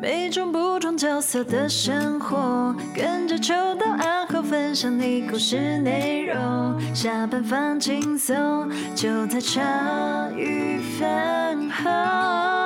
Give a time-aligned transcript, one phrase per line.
[0.00, 6.78] 每种不同角色的生活，跟着秋到暗号分享你故事内容。
[6.94, 12.57] 下班放轻松，就在茶余饭后。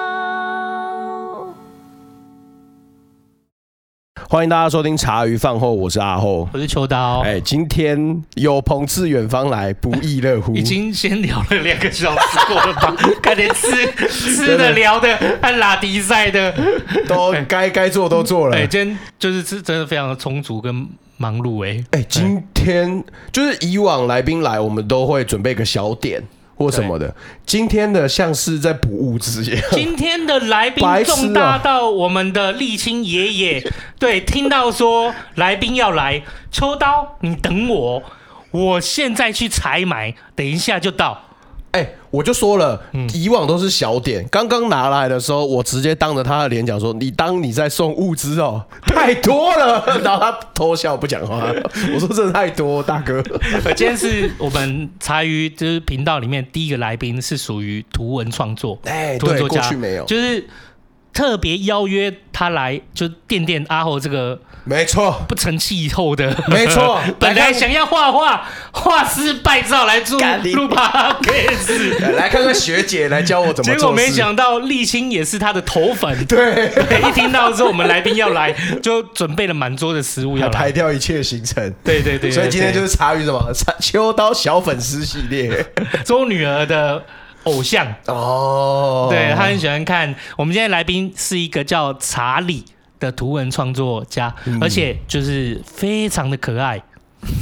[4.33, 7.21] 欢迎大家收听茶余饭后，我是阿厚，我是秋刀。
[7.21, 10.56] 哎，今天有朋自远方来，不亦乐乎？
[10.56, 12.96] 已经先聊了两个小时过了吧？
[13.21, 16.50] 感觉吃 吃的、聊的、还拉迪赛的，
[17.06, 18.56] 都该该做都做了。
[18.56, 20.88] 哎，今天就是是真的非常的充足跟
[21.19, 21.62] 忙碌。
[21.62, 26.22] 哎，哎，今天就是以往来宾来，我们都会准备个小点。
[26.62, 29.62] 或什么的，今天的像是在补物资一样。
[29.72, 38.02] 今天的来宾重大到我们的沥青爷爷，对，听到说来宾要来，秋刀，你等我，
[38.50, 41.24] 我现在去采买，等一下就到。
[41.72, 42.80] 哎、欸，我就说了，
[43.14, 44.26] 以往都是小点。
[44.30, 49.82] 刚刚拿来的时候，我直接当着他的脸讲说：“你当你在送物资哦， 太多了。
[50.04, 51.42] ”然后他偷笑不讲话。
[51.94, 53.22] 我说：“真的太多，大哥。”
[53.74, 58.78] 今天是我们茶余就是频道里面第一个来宾，是属于图文创作。
[58.84, 60.47] 哎、欸，对，过去没有，就是
[61.12, 64.41] 特别邀约他来，就电电阿厚这个。
[64.64, 66.32] 没错，不成气候的。
[66.46, 73.74] 没错， 本来想要画画，画师拜照来做录 podcast 来看看学姐来教我怎么做。
[73.74, 76.24] 结果没想到立青也是他的头粉。
[76.27, 76.70] 对，
[77.08, 81.74] 一听到说我们来宾要来，就准备了满桌的食物要，排掉一切行程。
[81.82, 85.66] 对对对，所以今天就是茶余什么秋刀小粉丝系列，
[86.04, 87.04] 做女儿的
[87.44, 89.08] 偶像哦。
[89.10, 90.14] 对，他很喜欢看。
[90.36, 92.64] 我们今天来宾是一个叫查理
[92.98, 96.82] 的图文创作家，而且就是非常的可爱。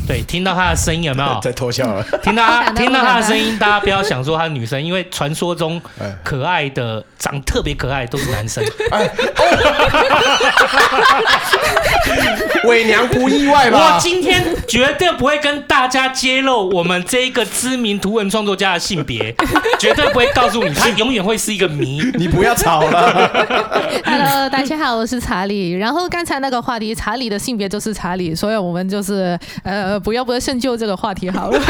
[0.06, 2.04] 对，听到他的声音有没有 在偷笑了？
[2.22, 5.80] 听到他 听到他的声音，大家不要想说他是女生，因为传说中
[6.22, 8.62] 可爱的、长特别可爱都是男生。
[12.64, 13.94] 伪娘不意外吧？
[13.96, 19.34] 我今天绝对不会跟大家揭露我们这一个知名图文创作家的性别，
[19.78, 22.02] 绝对不会告诉你，他永远会是一个谜。
[22.14, 23.30] 你不要吵了。
[24.04, 25.72] Hello，大家好，我是查理。
[25.72, 29.38] 然后刚才那个话题，查理的性别就是查理，所以我们就是。
[29.62, 29.69] 呃，
[30.02, 31.60] 不要不要深究这个话题好了。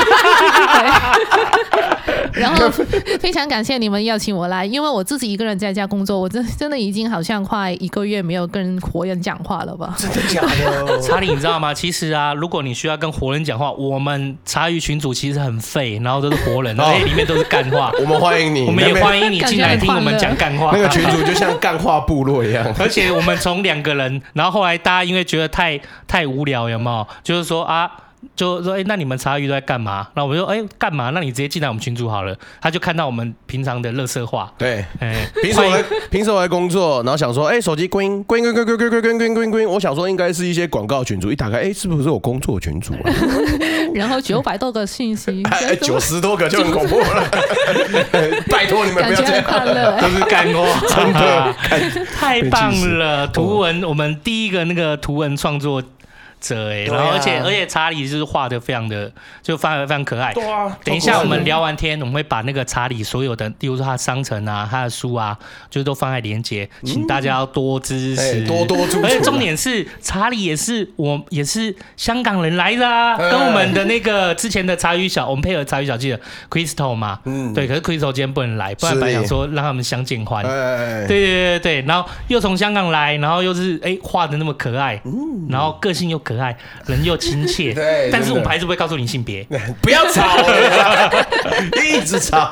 [2.32, 2.70] 然后
[3.18, 9.94] 非常感谢你们邀请我来，因为我自己一个人在家工作，我真真的已经好像快一个月没有跟活人讲话了吧？
[9.98, 11.00] 真的假的？
[11.00, 11.74] 查理，你知道吗？
[11.74, 17.92] 其实啊，如果你需要跟活人讲话，我们茶余群组其实很废，然后都是活人， 然后里面都是干话。
[18.00, 20.70] 我们欢迎你，我们也欢迎你进来听我们讲干话。
[20.72, 27.06] 那个群组就像干话部落一样，而且我们从两个人，然后后来大家因为觉得太太无聊，有没有？
[27.24, 27.89] 就是说啊。
[28.36, 30.08] 就说哎、欸，那你们茶余都在干嘛？
[30.14, 31.10] 然后我们说哎，干、欸、嘛？
[31.10, 32.36] 那你直接进来我们群组好了。
[32.60, 34.52] 他就看到我们平常的垃圾话。
[34.58, 43.12] 对，哎、欸，平时我来平时我来工作，然后想说哎、欸，手机归音归音归归归归归归归归归，我想说应该是一些广告群组，一打开哎、欸，是不是我工作群组啊？
[43.94, 45.42] 然后九百多个信息，
[45.80, 47.28] 九十、欸、多个就很恐怖了。
[48.50, 51.54] 拜托你们不要这样，都是干过，真的
[52.14, 53.26] 太棒了。
[53.28, 55.82] 图文，我们第一个那个图文创作。
[56.40, 59.12] 这哎，然后而且而且查理就是画的非常的
[59.42, 60.32] 就非常非常可爱。
[60.32, 60.74] 对啊。
[60.82, 65.36] 等一下我们聊完天，我们会把那个查理所有的，例如说他的商城啊、他的书啊，
[65.68, 69.02] 就都放在连接，请大家要多支持，多多支持。
[69.02, 76.18] 而且重点是查理也是我也是香港人来的啊，跟我们的那个之前的茶余小，我们配合茶余小记的
[76.48, 77.68] Crystal 嘛，嗯，对。
[77.68, 80.42] 可是 Crystal 今天不能来，不然本来想说让他们相见欢。
[80.42, 84.98] 对对对对，然后又从香港来，然后又是哎画的那么可爱，
[85.50, 86.18] 然后个性又。
[86.30, 89.44] 可爱，人又亲切， 对，但是我们还是不会告诉你性别，
[89.82, 90.24] 不要吵，
[91.84, 92.50] 一直吵，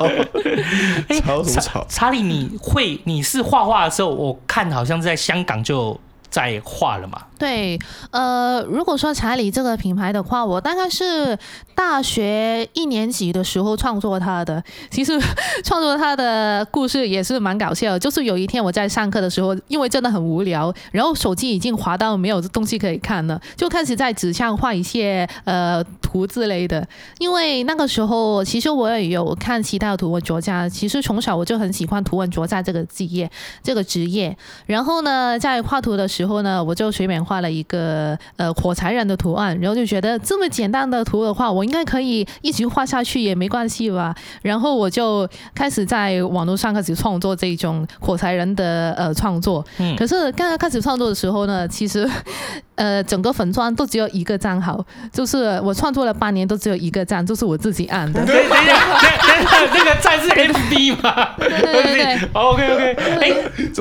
[1.25, 1.87] 吵什么吵？
[1.89, 5.99] 查理，你会，你是画画的时候，我看好像是在香港就
[6.31, 7.23] 在画了嘛？
[7.39, 7.79] 对，
[8.11, 11.39] 呃，如果说查理这个品牌的话，我大概是
[11.75, 14.63] 大学一年级的时候创作它的。
[14.91, 15.19] 其实
[15.63, 26.87] 创作它的故事也是蛮搞笑，就是有一天我在上课的时候，因为真的很无聊，然后手机已经滑到没有东西可以看了，就开始在纸上画一些呃图之类的。
[27.19, 33.31] 因为那个时候，其实我也有看其他的图文作家，其实从小我就很喜欢图文作家这个职业，
[33.63, 34.37] 这个职业。
[34.67, 37.19] 然后呢，在画图的时候呢，我就随便。
[37.29, 44.15] 画了一个呃火柴人的图案，然后就觉得这么简单的图的话，我应该可以一直画下去也没关系吧。
[44.41, 49.63] 然后我就开始在网络上开始创作这种火柴人的呃创作。
[49.79, 52.09] 嗯，可是刚刚开始创作的时候呢，其实。
[52.79, 58.25] 呃，整个粉钻都只有一个账号，就是我创作了八年都只有一个账，就是我自己按的。
[58.25, 61.31] 对，等一下，等一下，那个站是 FB 吗？
[61.39, 62.95] 对对对对，OK OK。
[63.21, 63.35] 哎，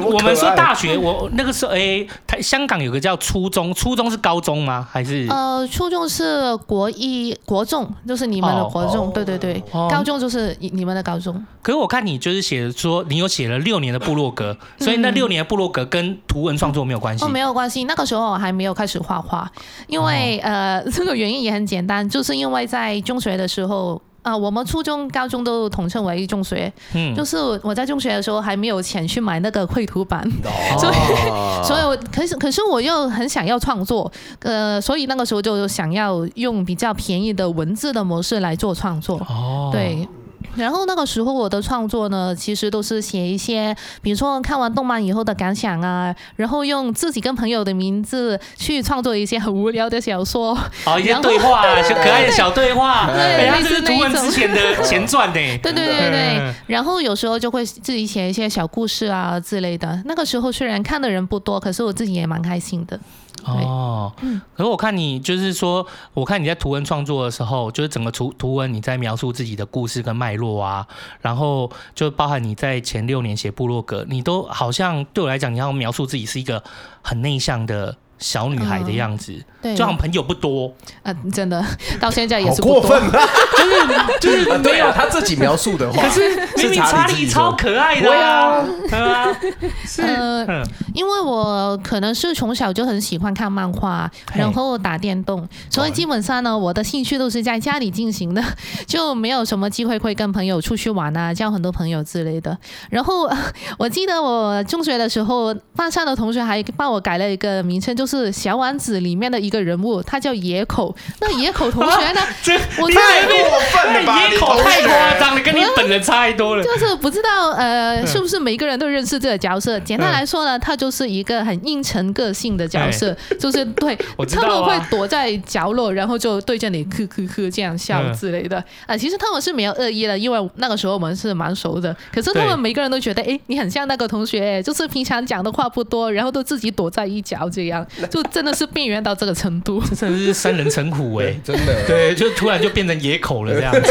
[0.04, 4.88] 我们说大学，我我那个时候，哎，他香港有个叫初中，初中是高中吗？
[4.92, 5.28] 还是？
[5.30, 11.46] 呃，初中是国一，国中就是你们的国中，对对对，高中就是你们的高中。
[11.62, 17.24] 可是我看你就是写说，你有写了六年的部落格，所以那六年的部落格跟图文创作没有关系。
[17.24, 19.51] 哦，没有关系，那个时候我还没有开始画画，
[19.88, 40.07] 因为、哦、呃， 这个原因也很简单，就是因为在中学的时候啊、呃，我们初中、高中都统称为中学，嗯，就是我在中学的时候还没有钱去买那个绘图板，哦、 所以，所以我可是可是我又很想要创作，呃，所以那个时候就想要用比较便宜的文字的模式来做创作，哦，对。
[40.56, 56.54] 然后那个时候我的创作呢，其实都是写一些，比如说看完动漫以后的感想啊，然后用自己跟朋友的名字去创作一些很无聊的小说，哦，一些对话， 小可爱的小对话，对，它是图文之前的前传呢，对对对对对。
[56.68, 60.02] 然后有时候就会自己写一些小故事啊之类的。
[60.06, 63.00] 那个时候虽然看的人不多，可是我自己也蛮开心的。
[63.45, 64.13] 哦，
[64.56, 70.88] 可是我看你就是说，我看你在图文创作的时候，就是整个图图文你在描述自己的故事跟脉络啊，
[71.22, 76.63] 然后就包含你在前六年写部落格，你都好像对我来讲，你要描述自己是一个
[77.01, 77.95] 很内向的。
[78.19, 80.74] 小女孩的样子，嗯、对，就好像朋友不多，
[81.04, 81.64] 呃，真的
[82.00, 83.12] 到现在也是，过分了、
[84.19, 84.92] 就是就是没有。
[84.92, 89.28] 他自己描述的话，可是明明查理超可爱的呀，对啊，
[89.86, 90.64] 是，呃，
[90.96, 98.44] 因为我可能是从小就很喜欢看漫画，然后打电动，所以基本上呢，我的兴趣都是在家里进行的，
[98.88, 102.58] 就没有什么机会会跟朋友出去玩啊，交很多朋友之类的。
[102.90, 103.30] 然后
[103.78, 108.06] 我记得我中学的时候，班上的同学还帮我改了一个名称，就。
[108.07, 110.95] 是小丸子里面的一个人物，他叫野口。
[111.19, 112.21] 那野口同学呢？
[112.42, 114.21] 这我太过分了吧！
[114.21, 116.63] 野口太夸张了，跟你本人差太多了。
[116.63, 119.77] 就是不知道呃，是不是每个人都认识这个角色？
[119.81, 123.95] 简单来说呢，他就是一个很阴沉个性的角色，就是对，
[124.31, 128.63] 他们会躲在角落，然后就对着你呵呵呵这样笑之类的。
[128.86, 131.95] 啊，其实他们是没有恶意的，因为那个时候我们是蛮熟的。
[132.13, 137.86] 可是他们每个人都觉得，哎，你很像那个同学，就是平常讲的话不多，然后都自己躲在一角这样。
[138.10, 143.82] 就真的是边缘到这个程度，这 真的是三人成虎哎、欸， 真的，对，就突然就变成野口了这样子。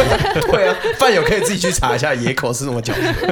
[0.50, 3.26] 对啊，饭友可以自己去查一下野口是什么角色。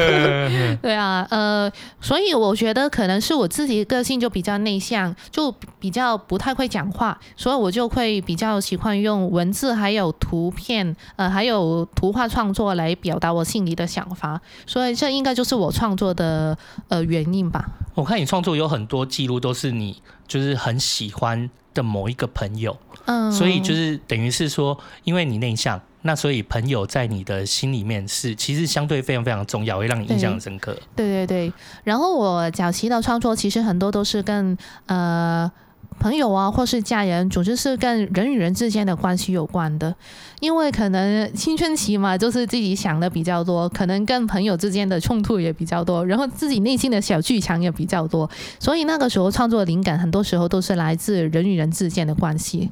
[0.82, 14.40] 对啊，呃，所以我觉得可能是我自己个性就比较内向，就比较不太会讲话，所以我就会比较喜欢用文字还有图片，呃，还有图画创作来表达我心里的想法。
[14.66, 16.56] 所以这应该就是我创作的
[16.88, 17.64] 呃原因吧。
[17.94, 20.02] 我看你创作有很多记录都是你。
[20.26, 22.76] 就是很喜欢的某一个朋友，
[23.06, 30.76] 嗯，所以就是等于是说，因为你内向，那所以朋友在你的心里面是其实相对非常非常重要，会让你印象深刻。
[30.96, 31.52] 对对对，
[31.84, 34.56] 然后我早期的创作其实很多都是跟
[34.86, 35.50] 呃。
[35.98, 39.94] 朋友啊，或是家人，总之是跟人与人之间的关系有关的。
[40.40, 52.68] 因为可能青春期嘛，就是自己想的比较多，可能跟朋友之间的冲突也比较多，然后自己内心的小剧场也比较多，所以那个时候创作灵感很多时候都是来自人与人之间的关系。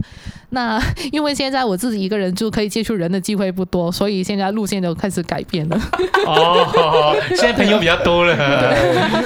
[0.50, 0.78] 那
[1.12, 5.80] 因为现在我自己一个人住，可以接触人的机会不多，所以现在路线就开始改变了。
[6.26, 8.34] 哦，现在朋友比较多了。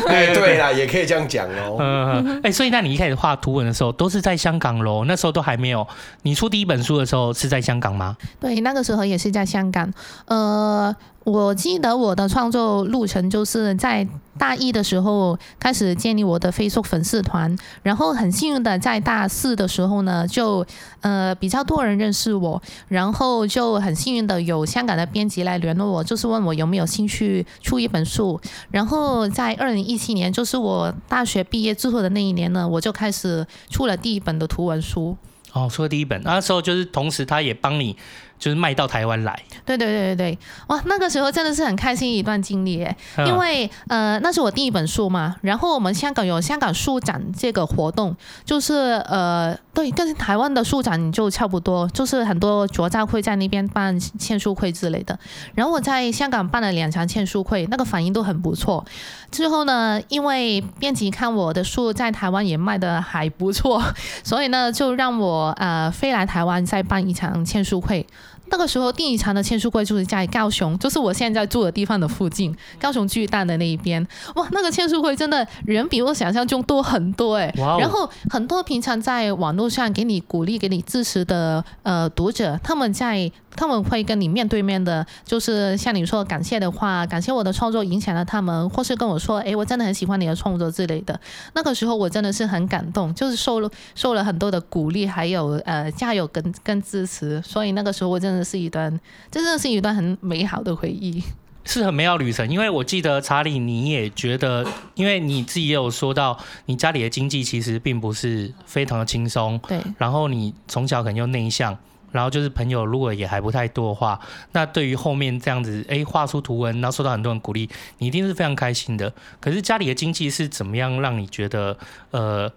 [0.07, 1.79] 哎，对啦，也可以这样讲哦。
[1.81, 5.05] 嗯，哎，所以那你一开始画图文的时候，都是在香港喽？
[5.05, 5.87] 那时候都还没有，
[6.23, 8.17] 你出第一本书的时候是在香港吗？
[8.41, 9.93] 对，那个时候也是在香港。
[10.27, 10.95] 呃。
[11.27, 14.07] 我记得我的创作路程就是在
[14.39, 20.65] 大一的时候开始建立我的 Facebook 粉丝团，然后很幸运的在大四的时候呢，就
[21.01, 28.41] 呃比较多人认识我，然后就很幸运的有香港的编辑来联络我，就是问我有没有兴趣出一本书，
[28.71, 35.17] 然后在二零一七年，就是我大学毕业之后的那一年呢，我就开始出了第一本的图文书。
[35.53, 37.97] 哦，出了第一本，那时候就是同时他也帮你。
[38.39, 42.97] 就是卖到台湾来，对对对对对，哇，那个时候真的是很开心一段经历耶，
[43.27, 48.75] 因为呃那是我第一本书嘛，然后我们香港有香港书展这个活动，就是
[49.09, 55.19] 呃对，跟台湾的书展就差不多，就是很多作家会在那边办签书会之类的，
[55.55, 58.85] 然后我在香港办了两场签书会，那个反应都很不错。
[59.33, 63.83] 之后呢，因为编辑看我的书在台湾也卖的还不错，
[64.23, 68.07] 所以呢就让我呃飞来台湾再办一场签书会。
[68.49, 74.07] 那个时候第一场的签书会就是在高雄，就是我现在住的地方的附近，高雄巨蛋的那一边。
[74.35, 77.53] 哇，那个签书会真的人比我想象中多很多哎。
[77.59, 77.79] 哇哦。
[77.81, 83.31] 然后很多平常在网络上给你鼓励、给你支持的呃读者，他们在。
[83.59, 91.19] 他们会跟你面对面的，就是像你说感谢的话，感谢我的创作影响了他们，或是跟我说，哎，我真的很喜欢你的创作之类的。
[91.55, 97.41] 那个时候我真的是很感动，就是受了受了很多的鼓励，还有呃加油跟跟支持。
[97.41, 98.91] 所以那个时候我真的是一段，
[99.31, 101.23] 这真的是一段很美好的回忆，
[101.65, 102.49] 是很美好旅程。
[102.49, 109.81] 因为我记得查理，你也觉得，因为你自己也有说到，你家里的经济其实并不是非常的轻松，对。
[109.99, 111.77] 然后你从小可能又内向。
[112.13, 114.19] 然后就是朋友，如果也还不太多的话，
[114.53, 119.13] 那对于后面这样子，哎，画出图文，然后受到很多人鼓励，你一定是非常开心的。
[119.39, 121.77] 可是家里的经济是怎么样让你觉得，
[122.13, 122.51] 呃，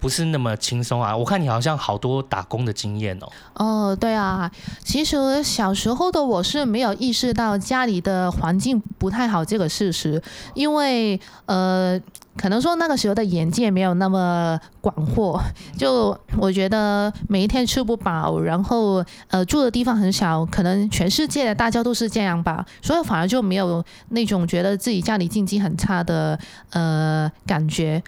[0.00, 1.16] 不是那么轻松啊？
[1.16, 3.28] 我看你好像好多打工的经验哦。
[3.54, 4.50] 哦，对啊，
[4.82, 10.22] 其实小时候的我是没有意识到家里的环境不太好这个事实，
[10.54, 12.00] 因为呃。
[12.40, 15.42] 可能说那个时候的眼界没有那么广阔，
[15.76, 26.38] 就我觉得每一天吃不饱，然后呃住的地方很小，可能全世界的大家都是这样吧，所以反而就没有那种觉得自己家里经济很差的
[26.70, 28.00] 呃感觉。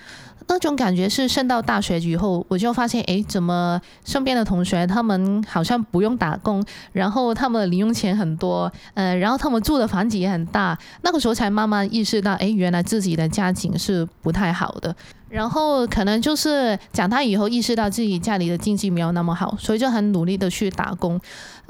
[0.51, 10.77] 那种感觉是升到大学以后，我就发现，哎，怎么身边的同学他们好像不用打工，然后他们零用钱很多，呃，然后他们住的房子也很大。
[11.03, 14.95] 那个时候才慢慢意识到，哎，原来自己的家境是不太好的。
[15.29, 21.21] 然后可能就是长大以后意识到自己家里的经济没有那么好，所以就很努力的去打工。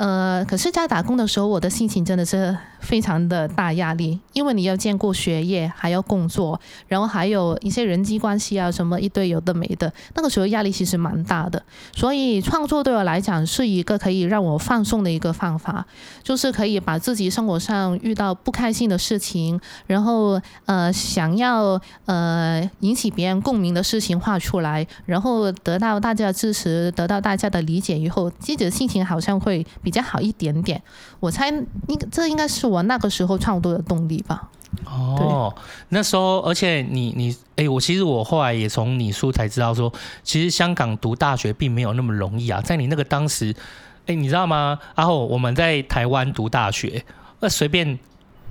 [0.00, 9.92] 呃，可是，在打工的时候，我的心情真的是非常的大压力，因为你要兼顾学业，还要工作，然后还有一些人际关系啊，什么一堆有的没的。
[10.14, 15.84] 那个时候压力其实蛮大的，所以创作对我来讲是一个可以让我放松的一个方法，
[16.22, 29.66] 就是可以把自己生活上遇到不开心的事情，然后呃想要呃引起别人共鸣的事情画出来，然后得到大家的支持，得到大家的理解以后，自己的心情好像会。
[29.90, 30.80] 比较好一点点，
[31.18, 34.48] 我猜应这应该是我那个时候创作的动力吧。
[34.84, 35.52] 哦，
[35.88, 39.92] 那时候，而且你你哎，我其实我后来也从你书才知道说，
[40.22, 42.60] 其实香港读大学并没有那么容易啊。
[42.60, 43.52] 在你那个当时，
[44.06, 44.78] 哎，你知道吗？
[44.94, 47.04] 然后我们在台湾读大学，
[47.40, 47.98] 那随便。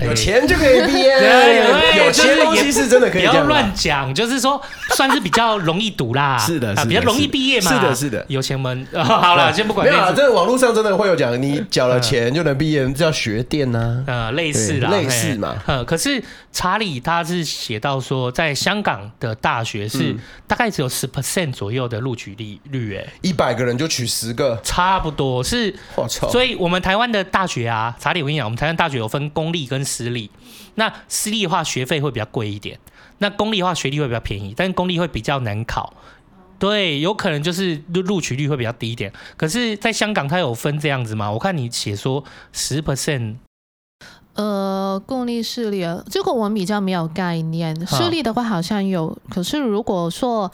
[0.06, 3.28] 有钱就可以 毕业，对，有钱东西是真的可以。
[3.28, 4.62] 不要乱讲，就是说
[4.96, 6.38] 算是比较容易读啦。
[6.40, 7.72] 是的，比较容易毕业嘛。
[7.72, 8.26] 是的，是的。
[8.30, 9.86] 有钱们， 好了，先不管。
[9.86, 14.04] 没有啊，这网络上真的会有讲，你缴了钱就能毕业，这叫学电呐。
[14.08, 15.56] 呃，类似啦，类似嘛。
[15.66, 20.16] 呃，可是查理他是写到说，在香港的大学是
[20.48, 25.74] 大概只有十 percent 左右的录取率率，哎，一百个人就取十个，差不多是。
[25.96, 26.28] 我操！
[26.30, 30.30] 所以我们台湾的大学啊，查理，我跟你讲，我们台湾大学有分公立跟私立，
[30.76, 32.80] 那私立的话学费会比较贵一点，
[33.20, 35.94] 那公立的话学历会比较便宜，但是公立会比较难考，
[36.58, 39.14] 对，有可能就是录录取率会比较低一点。
[39.38, 41.32] 可是，在香港它有分这样子吗？
[41.32, 43.36] 我看你写说十 percent，
[44.36, 50.52] 呃，公立私立这个我们比较没有概念，私立的话好像有，可是如果说。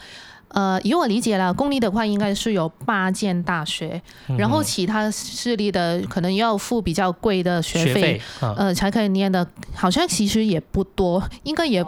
[0.48, 11.84] 呃，以我理解了，公立的话应该是有八间大学，嗯、然后其他私立的可能要付比较贵的学费，学费哦、呃，才可以念的，好像其实也不多，应该也。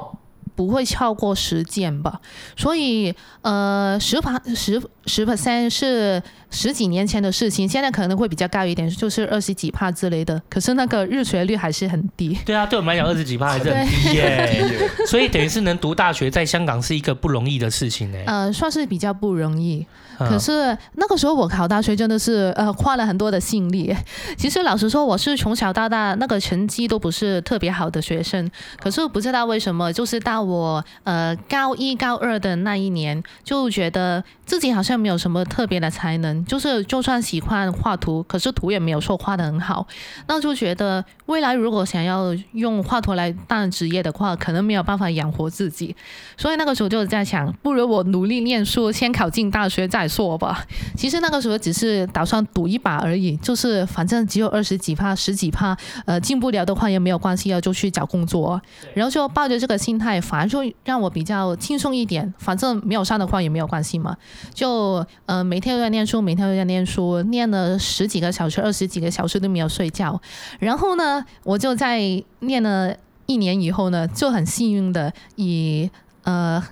[0.54, 2.20] 不会超过十件吧，
[2.56, 10.40] 所以呃，十趴十十 percent 是十几年前的事情，现在可能会比较高一点，就是二十几帕之类的。
[10.48, 12.38] 可是那个入学率还是很低。
[12.44, 14.90] 对啊，对我们来讲，二十几帕还是很低耶。
[15.06, 18.18] 所以等于是能读大学，在香港是一个不容易的事情呢。
[18.26, 19.86] 呃，算是比较不容易。
[20.18, 23.94] 可是那个时候我考大学真的是呃花了很多的心力。
[24.36, 28.50] 其实老实说，我是从小到大那个成绩都不是特别好的学生，
[28.80, 39.86] 可是不知道为什么，就是到我呃高一高二的那一年，就觉得自己好像没有什么特别的才能，就是就算喜欢画图，可是图也没有说画得很好，
[40.26, 45.94] 那就觉得未来如果想要用画图来当职业的话，可能没有办法养活自己，
[46.36, 50.64] 所以那个时候就在想，不如我努力念书，先考进大学再说吧。
[50.96, 55.76] 其实那个时候只是打算赌一把而已，就是反正只有二十几趴、十几趴，
[56.06, 58.60] 呃，进不了的话也没有关系啊，就去找工作，
[58.94, 62.32] 然后就抱着这个心态，反而就让我比较轻松一点。
[62.38, 64.16] 反正没有上的话也没有关系嘛，
[64.54, 70.20] 就呃每天都在念书，每天都在念书，念了十几个小时、二十几个小时都没有睡觉。
[70.58, 72.94] 然后呢，我就在念了
[73.24, 75.90] 一年以后呢，就很幸运的以
[76.24, 76.62] 呃。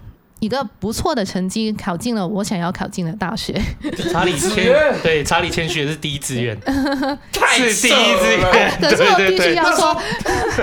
[0.40, 3.58] 一个不错的成绩，考进了我想要考进的大学。
[4.12, 4.66] 查理谦
[5.02, 8.70] 对查理谦学的是第一志愿， 是第一志愿。
[8.80, 9.96] 可是我必须要说，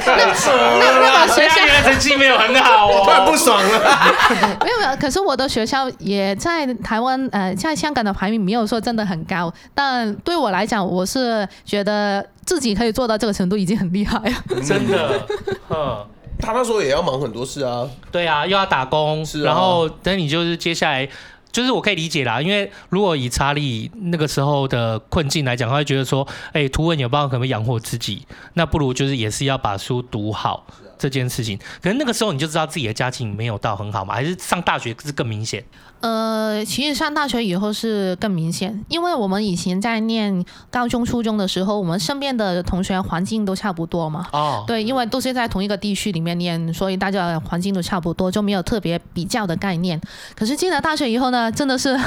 [0.05, 4.57] 那那那个学校原来成绩没有很好哦， 太不爽了。
[4.63, 15.27] 没有没有，可是我的学校也在台湾呃，在香港的排名没有说真的很高，但对我来讲，我是觉得自己可以做到这个程度已经很厉害了，真的，
[15.69, 16.05] 嗯。
[16.39, 21.07] 他那时候也要忙很多事啊，对啊，又要打工，是啊，然后等你就是接下来，
[21.51, 28.25] 就是我可以理解啦，因为如果以查理那个时候的困境来讲，他会觉得说，哎，图文有办法可不可以养活自己，
[28.55, 30.65] 那不如就是也是要把书读好
[30.97, 31.57] 这件事情。
[31.81, 35.63] 可能那个时候你就知道自己的家境没有到很好嘛，还是上大学是更明显？
[36.03, 44.27] 呃，其实上大学以后是更明显，因为我们以前在念高中、初中的时候，我们身边的同学环境都差不多嘛。
[44.33, 44.65] 哦。
[44.67, 49.97] 对，因为都是在同一个地区里面念，所以大家环境都差不多，就没有特别比较的概念。
[50.35, 51.97] 可是进了大学以后呢，真的是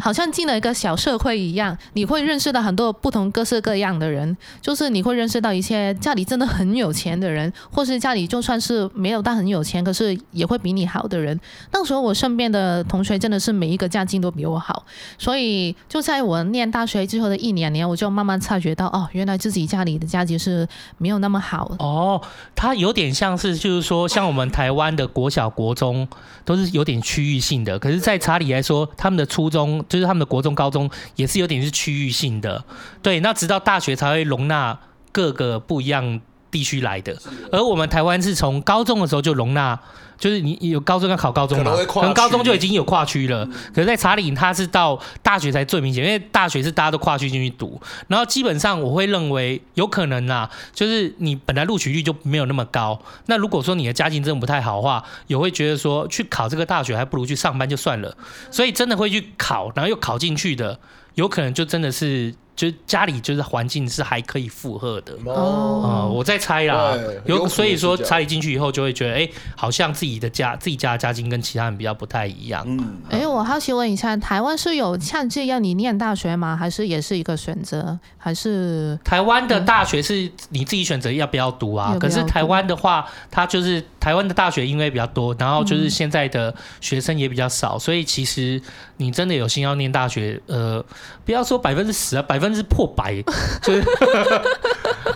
[0.00, 11.38] 好像进了一个小社会一样，你会认识到很多不同各式各样的人，就是你会认识到一些家里真的很有钱的人，或是家里就算是没有到很有钱，可是也会比你好的人。
[11.70, 14.84] 那时候我身边的同学真的是每一个家境都比我好，
[15.18, 20.66] 所以就在我念大学之后的一两年，我就慢慢察觉到，哦，原来自己家里的家境是
[20.98, 21.74] 没有那么好。
[21.80, 22.22] 哦，
[22.54, 26.06] 它有点像是，就是说，像我们台湾的国小、国中
[26.44, 32.64] 都是有点区域性的，可是，在查理来说，他们的初中就是他们的国中、高中也是有点是区域性的。
[33.02, 34.78] 对，那直到大学才会容纳
[35.10, 36.20] 各个不一样
[36.52, 37.16] 地区来的，
[37.50, 39.76] 而我们台湾是从高中的时候就容纳。
[40.18, 43.44] 就是你有高中要考高中嘛，可能高中就已经有跨区了。
[43.74, 47.80] 可是，在查理他是到大学才最明显，因为大学是大家都跨区进去读。
[48.06, 52.96] 然后基本上我会认为有可能啊，就是你本来录取率就没有那么高。
[53.26, 58.16] 那如果说你的家境真的不太好的话，也会觉得说去考这个大学还不如去上班就算了。
[58.48, 60.78] 所以真的会去考，然后又考进去的，
[61.16, 62.32] 有可能就真的是。
[62.54, 66.94] 就家里就是环境是还可以负荷的哦、嗯，我在猜啦，
[67.24, 72.62] 有所以说查理进去以后就会觉得，哎、欸，好像自己的家自己家的家境跟其他人比较不太一样。
[72.66, 76.54] 嗯，哎、欸，我好奇问一下，台湾是有像这样你念大学吗？
[76.56, 77.98] 还是也是一个选择？
[78.18, 81.96] 还是台湾的大学是你自己选择要不要读啊？
[81.98, 88.60] 可是台湾的话，它就是台湾的大学因为比较多，然后就是现在的学生也比较少，所以其实
[88.98, 90.84] 你真的有心要念大学，呃，
[91.24, 93.14] 不要说百分之十啊，百分之破百，
[93.62, 93.84] 就是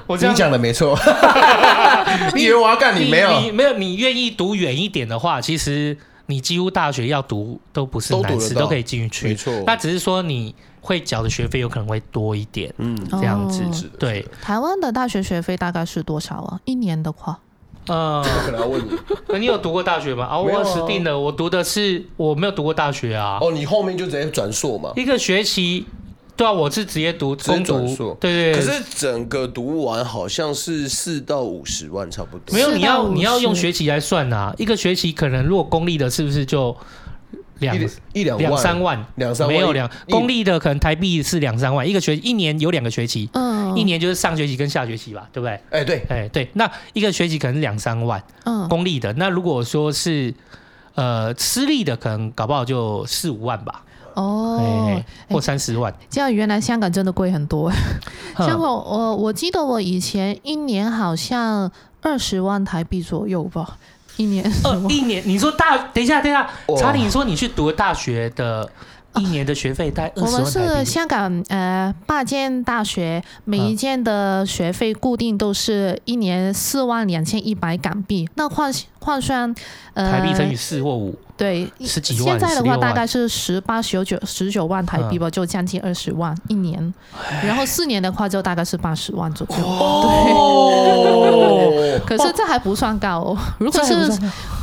[0.07, 0.99] 我这样讲的没错。
[2.35, 2.99] 你以为我要干？
[2.99, 9.29] 你没有，你没有，你愿意读远一点的话，其实你几乎大学要读都不是难事，都可以进去。
[9.29, 10.55] 没错，那只是说你。
[10.87, 14.25] 会缴的学费有可能会多一点，嗯，这样子，哦、对。
[14.41, 16.61] 台湾的大学学费大概是多少啊？
[16.65, 17.37] 一年的话，
[17.89, 18.91] 呃，我可能要问你，
[19.41, 20.25] 你有读过大学吗？
[20.27, 23.39] 啊，我死定了，我读的是我没有读过大学啊。
[23.41, 24.93] 哦，你后面就直接转硕嘛？
[24.95, 25.85] 一个学期，
[26.37, 28.55] 对啊，我是直接读攻读，对，对对。
[28.55, 32.55] 可是整个读完好像是四到五十万差不多。
[32.55, 34.55] 没有，你要你要用学期来算啊。
[34.59, 36.77] 一个学期可能如果公立的，是不是就？
[37.61, 37.75] 两
[38.13, 45.59] 一两两三万，两三万没有两公立的可能台币是两三万一个学一年有两个学期，嗯，一年就是上学期跟下学期吧，对不对？
[45.71, 50.35] 哎，对，哎对，那一个学期可能是两三万，嗯，公立的那如果说是
[50.97, 53.83] 呃私立的，可能搞不好就四五万吧，
[54.17, 55.01] 哦，
[55.31, 55.95] 或三十万。
[56.11, 57.71] 这样原来香港真的贵很多，
[58.39, 61.71] 像我我我记得我以前一年好像
[62.03, 63.79] 二十万台币左右吧。
[64.17, 66.49] 一年，呃， 一年，你说大，等一下，等一下，
[66.79, 68.67] 查理，你说你去读大学的
[69.17, 70.59] 一年的学费大概二十万台币？
[70.59, 79.55] 我们是香港呃八间大学，每一间的学费固定都是一年四万两千一百港币，那换换算
[79.93, 81.15] 呃台币乘以四或五。
[81.37, 86.95] 对，十几万，现在的话大概是十八、十九、十九万台币吧，就将近二十万一年。
[87.45, 89.57] 然后四年的话就大概是八十万左右。
[89.67, 90.91] 哦，
[91.75, 91.99] 对。
[92.07, 93.39] 可是这还不算高哦。
[93.59, 93.95] 如果是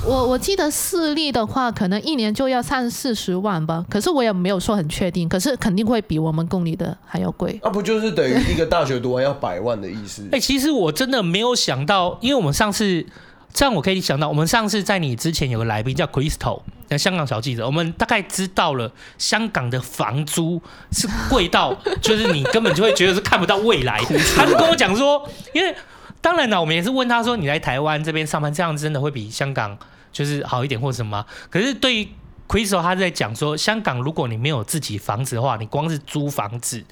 [0.06, 3.86] 我，我记得私立的话，可能一年就要三四十万吧。
[3.90, 7.60] 可是我也没有说很确定，可是肯定会比我们公立的还要贵。
[7.64, 10.28] 那不就是等于一个大学读完要百万的意思？
[10.34, 13.06] 哎，其实我真的没有想到，因为我们上次。
[13.54, 16.64] 这样我可以想到，我们上次在你之前有个来宾叫 Crystal，
[16.98, 20.60] 香港小记者，我们大概知道了香港的房租
[20.92, 24.02] 是贵到， 就是你根本就会觉得是看不到未来。
[24.36, 25.76] 他就跟我讲说，因为
[26.20, 29.78] 当然了，我们也是问他说，你来台湾这边上班，这样真的会比香港
[30.12, 31.24] 就是好一点或什么？
[31.52, 32.08] 可是对于
[32.48, 36.84] Crystal，他在讲说，香港如果你没有自己房子的话，你光是租房子，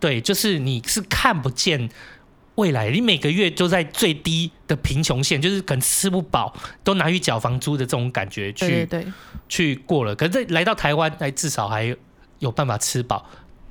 [0.00, 1.90] 对，就是你是看不见。
[2.56, 6.52] 未来，你每个月都在最低的贫穷线，就是可能吃不饱，
[6.84, 9.12] 都拿去缴房租的这种感觉去，对对对，
[9.48, 10.14] 去过了。
[10.14, 11.96] 可是来到台湾，哎，至少还
[12.40, 13.24] 有办法吃饱。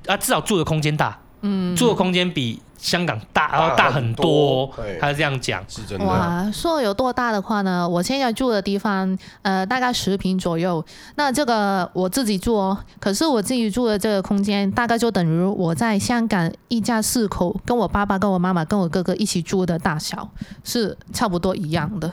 [0.06, 2.60] 啊，至少住的空间大，嗯，住的空间比。
[2.78, 6.04] 香港大，然后大很多，他是这样讲，是真的。
[6.04, 7.88] 哇，说有多大的话呢？
[7.88, 10.84] 我现在住的地方，呃，大概十平左右。
[11.16, 20.28] 那这个我自己住哦，可是我自己住的这个空间，大概就等于我在香港一家四口，跟我爸爸、跟我妈妈、跟我哥哥一起住的大小
[20.62, 22.12] 是差不多一样的，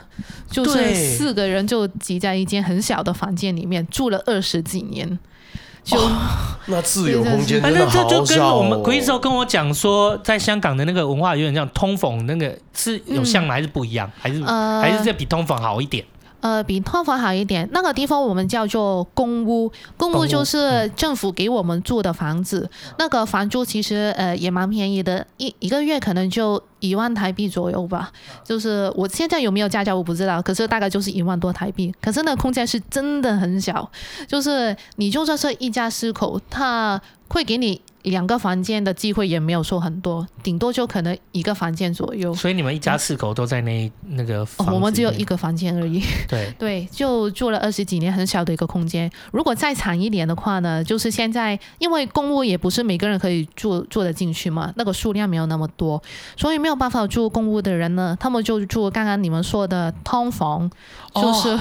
[0.50, 5.18] 就是四个人就挤在一间很小的房间里面住了二十几年。
[5.84, 6.10] 就、哦、
[6.66, 8.08] 那自由空间真的好少、哦。
[8.08, 14.08] 反正这就跟我们 Crystal 跟我讲说，在香港的那个文化有点像通房，那个是有像还是不一样？
[14.08, 16.04] 嗯、还是、呃、还是这比通房好一点？
[16.40, 17.66] 呃，比通房好一点。
[17.72, 22.68] 那个地方我们叫做公屋，公屋就是政府给我们住的房子。
[22.70, 28.12] 嗯、那个房租其实呃也蛮便宜的，一一个月可能就一万台币左右吧。
[28.44, 31.94] 就是我现在有没有加价我不知道，可是大概就是一万多台币。
[32.00, 33.90] 可是那空间是真的很小，
[34.26, 37.80] 就是你就算是一家四口，他会给你。
[38.04, 42.34] 两个房间的机会也没有说很多，顶多就可能一个房间左右。
[42.34, 44.68] 所以你们一家四口都在那那个房？
[44.68, 46.02] 哦，我们只有一个房间而已。
[46.28, 49.10] 对 对，就住了二十几年，很小的一个空间。
[49.32, 56.02] 如果再长一点的话呢，就是现在因为公屋也不是每个人可以住住得进去嘛，那个数量没有那么多，
[56.36, 60.70] 所以没有办法住公屋的人呢，他们就住刚刚你们说的通房，
[61.14, 61.60] 就是、哦、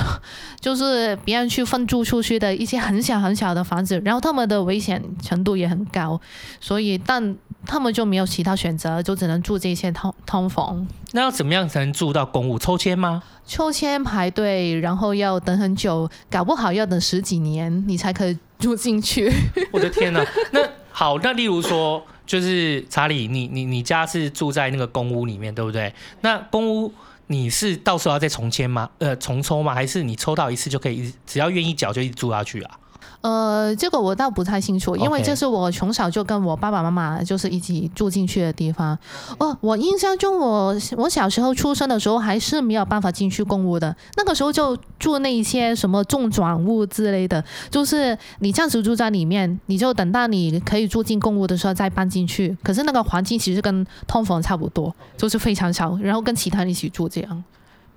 [0.59, 6.19] 就是别人去分租出去的一些很小很小的房子，然后他们的危险程度也很高。
[6.59, 10.85] 所以，但他们就没有其他选择，就只能住这些通通房。
[11.11, 12.59] 那要怎么样才能住到公屋？
[12.59, 13.23] 抽签吗？
[13.45, 19.31] 抽签排队，然后要等很久，搞不好要等十几年，你才可以住进去。
[19.71, 20.25] 我的天哪！
[20.51, 25.93] 那好，那例如说，就是查理，你你你家是住在那个公屋里面，对不对？
[26.21, 26.93] 那公屋
[27.27, 28.89] 你是到时候要再重签吗？
[28.99, 29.73] 呃，重抽吗？
[29.73, 32.79] 还是你抽到一次就可以，只要愿意缴就一直住下去啊？
[33.23, 38.97] 呃，这个我倒不太清楚，因为这是我从小就跟我爸爸妈妈就是一起住进去的地方。
[39.39, 52.57] 哦，我印象中我我小时候出生的时候还是没有办法进去公屋的，那个时候就住那一些什么中转屋之类的，就是你暂时住在里面，你就等到你可以住进公屋的时候再搬进去。
[52.61, 57.43] 可是那个环境其实跟通房差不多，就是非常小，然后跟其他人一起住这样。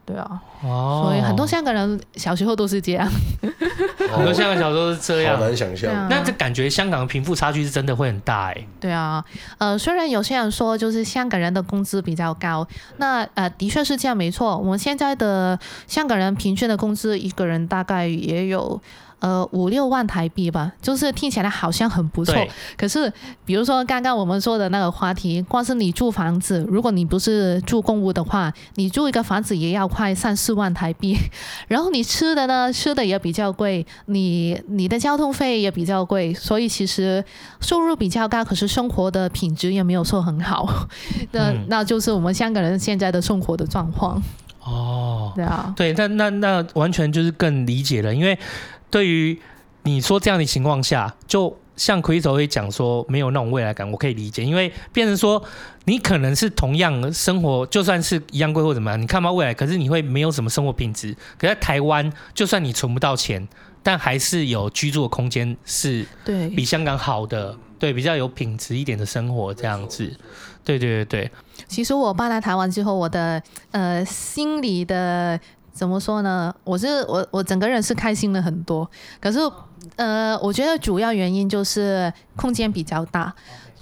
[0.06, 3.10] 对啊，哦，所以很多香港人小时候都是这样，
[4.14, 6.08] 很多香港小时候是这样，好难想象。
[6.08, 8.66] 那这感觉香港的贫富差距是真的会很大哎。
[8.80, 9.24] 对啊，
[9.58, 12.66] 呃，虽然有些人说就是香港人的工资比较高，
[12.98, 14.56] 那呃的确是这样没错。
[14.56, 18.80] 我们现在的香港人平均的工资一个人大概也有。
[19.18, 22.34] 呃，五六万台币吧，就是听起来好像很不错。
[22.76, 23.10] 可是，
[23.46, 31.16] 比如说刚刚我们说的那个话题，光是你住房子，如果你不是住公屋的话，你住一个房子也要快三四万台币。
[31.66, 37.24] 然后你吃的呢，吃的也比较贵，你你的交通费也比较贵，所以其实
[37.60, 40.86] 收入比较高，可是生活的品质也没有说很好。
[41.32, 44.22] 那、嗯、那就是我们香港人现在的生活的状况。
[44.62, 48.38] 哦，对啊，对，那那那完全就是更理解了，因为。
[48.90, 49.38] 对于
[49.82, 55.42] 你说这样的情况下，就像 Crystal 会讲说没有那种未来感，我可以理解，因为变成说
[55.84, 61.14] 你可能是同样生活，就算是一样贵或怎么样，你看不到未来，可是你会没有什么生活品质。
[61.38, 63.46] 可在台湾，就算你存不到钱，
[63.82, 70.10] 但还是有居住的空间，是对比香港好的，对，对比较有品质一点的生活这样子。
[70.64, 71.30] 对对对对。
[71.68, 75.38] 其实我搬来台湾之后，我的呃心里的。
[75.76, 76.54] 怎么说呢？
[76.64, 79.38] 我是我我整个人是开心了很多，可是
[79.96, 83.32] 呃，我觉得主要原因就是空间比较大。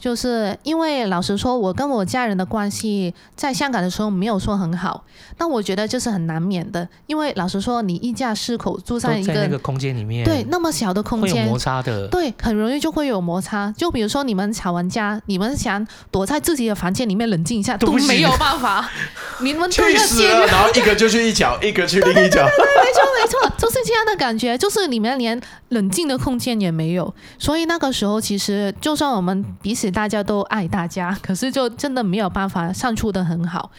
[0.04, 5.02] 就是因为老实说，我跟我家人的关系在香港的时候没有说很好，
[5.38, 6.86] 但我觉得这是很难免的。
[7.06, 13.72] 因为老实说，你一家四口住在一个那个空间里面，对，那么小的空间有摩擦的，对，很容易就会有摩擦。
[13.78, 18.86] 就比如说你们吵完架，你们想躲在自己的房间里面冷静一下都没有办法，
[19.40, 25.40] 你们都要见了，然后一个就去一脚，一个去另一脚，对，没错没错，就是这样的感觉，就是你们连
[25.70, 27.14] 冷静的空间也没有。
[27.38, 29.93] 所以那个时候，其实就算我们彼此。
[29.94, 33.70] 大家都爱大家， 可是就真的没有办法相处的很好。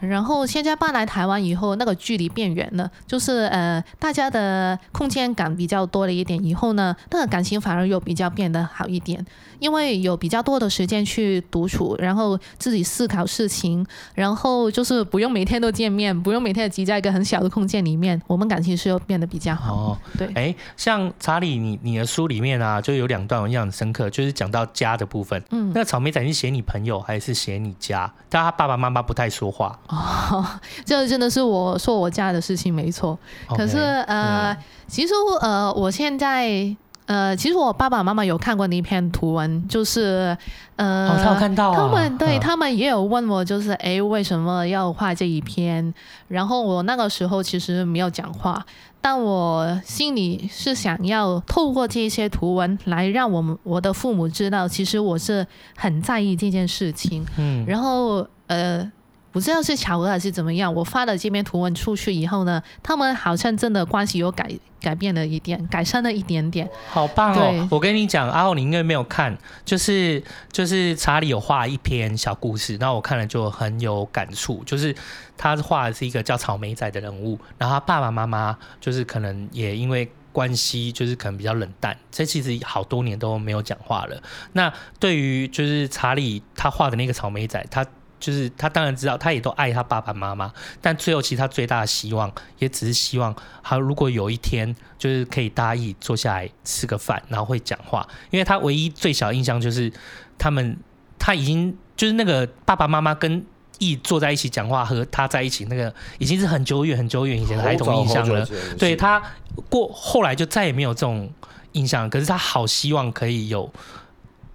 [0.00, 6.44] 然后现在搬来台湾以后，那个距离变远了，就是呃，大家的空间感比较多了一点。
[6.44, 9.24] 以后呢，那个感情反而又比较变得好一点，
[9.64, 13.82] 因为有比较多的时间去独处，然后自己思考事情，
[14.14, 19.74] 然后就是不用每天都见面，不用每天挤在一个很小的空间里面，我们感情是又变得比较好。
[19.74, 25.42] 哦，对，哎，像查理，你你的书里面啊，就有两段我印象很深刻，就是讲到家的部分。
[25.48, 28.12] 嗯，那草莓仔是写你朋友还是写你家？
[28.28, 29.78] 但他爸爸妈妈不太说话。
[29.88, 30.46] 哦，
[30.84, 33.18] 这真的是我说我家的事情没错。
[33.56, 36.76] 可是呃，嗯、其实呃，我现在。
[37.06, 40.36] 呃，其实我爸爸妈妈有看过那篇图文，就是
[40.76, 45.92] 呃，哦、他有看到、啊、他们对、嗯、他们也有问我，就是哎，为什么要画这一篇？
[46.28, 48.64] 然后我那个时候其实没有讲话，
[49.02, 57.24] 但我心里是想要透过这些图文来让我们我的父母知道，其实我是很在意这件事情。
[57.36, 58.90] 嗯，然后呃。
[59.34, 64.48] 不知道是巧合还是怎么样，我发了这篇图文出去以后呢，他们好像真的关系有改
[64.80, 66.70] 改变了一点，改善了一点点。
[66.88, 67.68] 好棒哦！
[67.68, 74.94] 我跟你讲，阿浩，你应该没有看，就是就是查理有画一篇小故事，那我看了就很有感触，就是
[75.36, 84.22] 他画的是一个叫草莓仔的人物，然后他爸爸妈妈就是可能也因为关系就是可能比较冷淡，这其实好多年都没有讲话了。
[84.52, 87.84] 那对于就是查理他画的那个草莓仔，他。
[88.20, 98.06] 就是他当然知道，他也都爱他爸爸妈妈，但最后其实他最大的希望，也只是希望他如果有一天就是可以大家一起坐下来吃个饭，然后会讲话。
[98.30, 99.92] 因为他唯一最小印象就是
[100.38, 100.76] 他们
[101.18, 103.44] 他已经就是那个爸爸妈妈跟
[103.78, 108.46] 一坐在一起讲话和他在一起那个已经是很久远很久远以前的孩童印象了。
[108.78, 109.22] 对，他
[109.68, 111.30] 过后来就再也没有这种
[111.72, 113.70] 印象，可是他好希望可以有。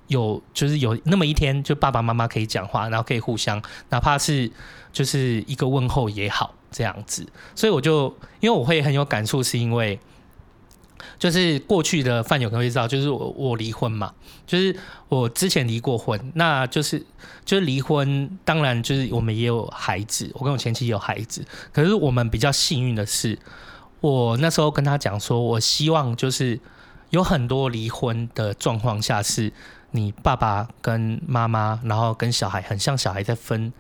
[0.10, 4.52] 有就是有那么一天，就爸爸妈妈可以讲话，然后可以互相，哪怕是
[4.92, 7.26] 就是一个问候也好，这样子。
[7.56, 10.00] 所以我就因为我会很有感触，是因为
[11.20, 14.12] 就是过去的饭友可能会知道，就是我我离婚嘛，
[14.48, 14.76] 就是
[15.10, 17.06] 我之前离过婚，那就是
[17.46, 23.38] 就是离婚，当然就是我们也有孩子，我跟我前妻有孩子，可是我们比较幸运的是，
[24.02, 26.60] 我那时候跟他讲说，我希望就是
[27.12, 29.54] 有很多离婚的状况下是。
[29.92, 33.74] 你爸爸跟妈妈，然后跟小孩很像小孩在分，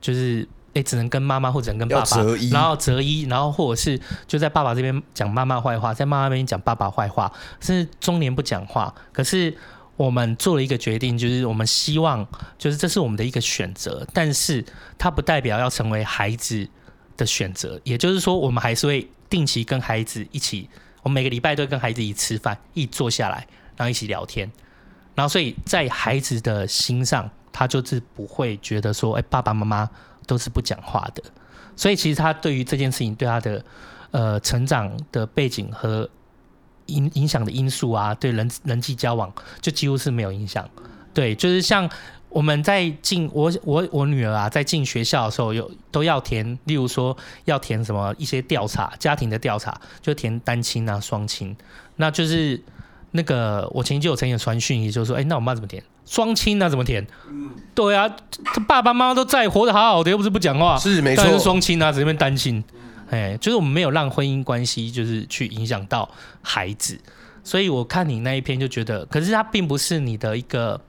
[0.00, 2.16] 就是诶、欸，只能跟妈妈或者能跟爸爸，
[2.52, 8.94] 然后择一，然后或者是就在爸爸这边讲妈妈坏话，在妈妈那边讲爸爸坏话，甚至中年不讲话。
[9.12, 9.56] 可是
[9.96, 12.26] 我们做了一个决定，就是我们希望，
[12.58, 14.64] 就是这是我们的一个选择，但是
[14.98, 16.68] 它不代表要成为孩子
[17.16, 17.80] 的选择。
[17.82, 20.68] 也就是说，我们还是会定期跟孩子一起，
[21.02, 24.52] 我们每个礼拜都会跟孩子一起吃饭，一起坐下来，然后一起聊天。
[25.16, 29.88] 然后，所以在孩子的心上，他就是不会觉得说，哎，爸爸妈妈
[30.26, 31.22] 都是不讲话的。
[31.74, 33.64] 所以，其实他对于这件事情，对他的
[34.10, 36.06] 呃成长的背景和
[36.86, 40.68] 影影响的因素啊，对人人际交往，就几乎是没有影响。
[41.14, 41.88] 对，就是像
[42.28, 51.56] 我们在进我我我女儿啊，在进学校的时候，有都要填，例如说要填什么一些调查，家庭的调查，就填单亲啊、双亲，
[51.96, 52.62] 那就是。
[53.12, 55.82] 那个我前期就有曾经传讯，也就是说，哎、欸，那我妈怎么填？
[56.04, 57.06] 双亲那怎么填？
[57.28, 58.08] 嗯，对啊，
[58.44, 61.24] 他爸爸妈妈都在，活得好好的，又不是不讲话，是没错。
[61.24, 62.62] 是双亲啊，只是边单亲，
[63.10, 66.08] 哎、欸，就是我们没有让婚姻关系就是去影响到
[66.42, 66.98] 孩子，
[67.42, 70.80] 所以我看你那一篇就觉得，可是它并不是你的一个，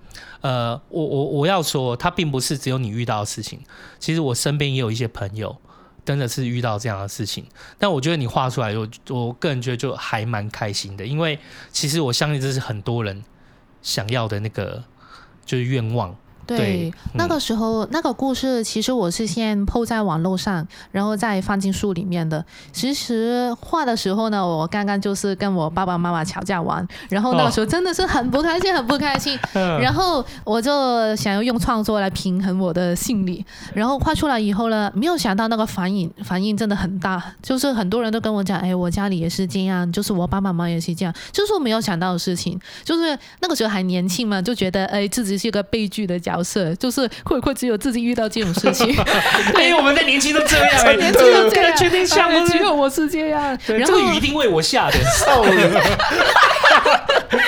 [0.42, 3.60] 呃，我我我要说，它并不是只有你遇到的事情，
[3.98, 5.56] 其实我身边也有一些朋友。
[6.08, 7.46] 真的是遇到这样的事情，
[7.78, 11.38] 但我觉得你画出来，我我个人觉得就还蛮开心的，因为
[11.74, 13.22] 其实我相信这是很多人
[13.82, 14.82] 想要的那个
[15.46, 16.16] 就是愿望。
[16.48, 22.44] 对，那个时候那个故事，其实我是先 po 在网络上，然后再放进书里面的。
[22.72, 29.38] 其实画的时候呢，我刚刚就是跟我爸爸妈妈吵架完，然后那个时候真的是很不开心，很不开心。
[29.56, 46.37] 哦、然后我就想要用创作来平衡我的心理，然后画出来以后呢，没有想到那个反应反应真的很大，就是很多人都跟我讲，哎，我家里也是这样，就是我爸爸妈妈也是这样，就是我没有想到的事情，就是那个时候还年轻嘛，就觉得哎自己是一个悲剧的角。
[46.44, 48.96] 是，就是会会只有自己遇到这种事情，因
[49.60, 53.58] 为我们在年轻都这样，年轻都这样，确定像只有我是这样。
[53.66, 54.98] 这个雨一定为我下的，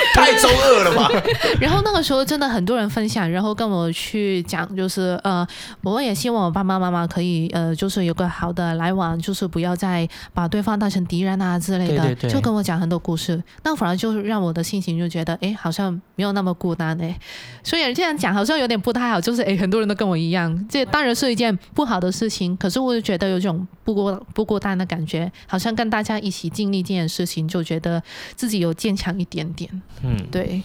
[0.16, 1.10] 太中二了吧？
[1.62, 5.46] 然后那个时候真的很多人分享，然后跟我去讲，就是呃，
[5.84, 13.42] 我也希望我爸爸妈妈可以呃，就是有个好的来往，就是不要再把对方当成敌人啊之类的，对对对，就跟我讲很多故事。
[13.64, 17.16] 那反而就是让我的心情就觉得，哎，好像没有那么孤单哎。
[17.64, 18.80] 所以这样讲好像有点。
[18.80, 22.56] 不太好，就是哎， 很多人都跟我一样，这当然是一件不好的事情。
[22.56, 28.02] 可是我就觉得有种不孤不孤单的感觉，好像跟大家一起经历这件事情，就觉得
[28.36, 29.70] 自己有坚强一点点。
[30.04, 30.62] 嗯，对。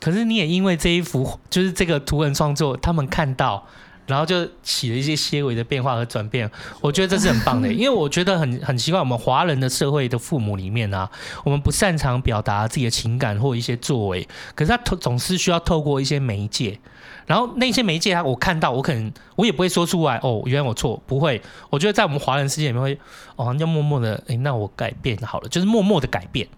[0.00, 3.66] 可是你也因为这一幅，就是这个图文创作，他们看到，
[4.06, 6.48] 然后就起了一些些微的变化和转变。
[6.80, 11.10] 我觉得这是很棒的， 因为我觉得很很奇怪，我们华人的社会的父母里面啊，
[11.44, 16.78] 我们不擅长表达自己的情感或一些作为，可是他总是需要透过一些媒介。
[17.26, 20.18] 然后那些媒介，他我看到，我可能我也不会说出来。
[20.22, 21.42] 哦，原来我错，不会。
[21.68, 22.98] 我觉得在我们华人世界里面会，
[23.36, 26.48] 哦，要默默的，哎，那我改变好了，就是默默的改变。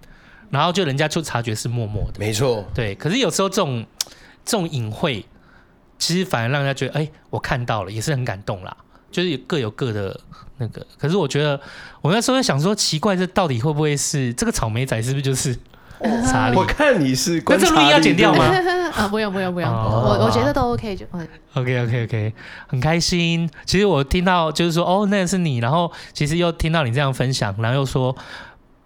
[0.50, 2.94] 然后就人家就察觉是默默的，没错，对。
[2.94, 3.86] 可是有时候这种
[4.44, 5.24] 这种隐晦，
[5.98, 8.76] 其实反而让人家觉得，哎，我看到了，也是很感动啦。
[9.10, 10.20] 就是各有各的
[10.58, 10.86] 那个。
[10.98, 11.60] 可是我觉得，
[12.00, 15.00] 我那时候在想说，奇怪，这到底会不会是这个草莓仔？
[15.02, 15.56] 是不是就是？
[16.26, 18.46] 查理，我看你是，那这录音要剪掉吗？
[18.96, 21.04] 啊，不用不用不用，我我觉得都 OK 就
[21.52, 22.34] OK OK OK，
[22.66, 23.46] 很开心。
[23.66, 28.16] 其实我听到就是说，哦，那个是你，然后其实又听到你这样分享，然后又说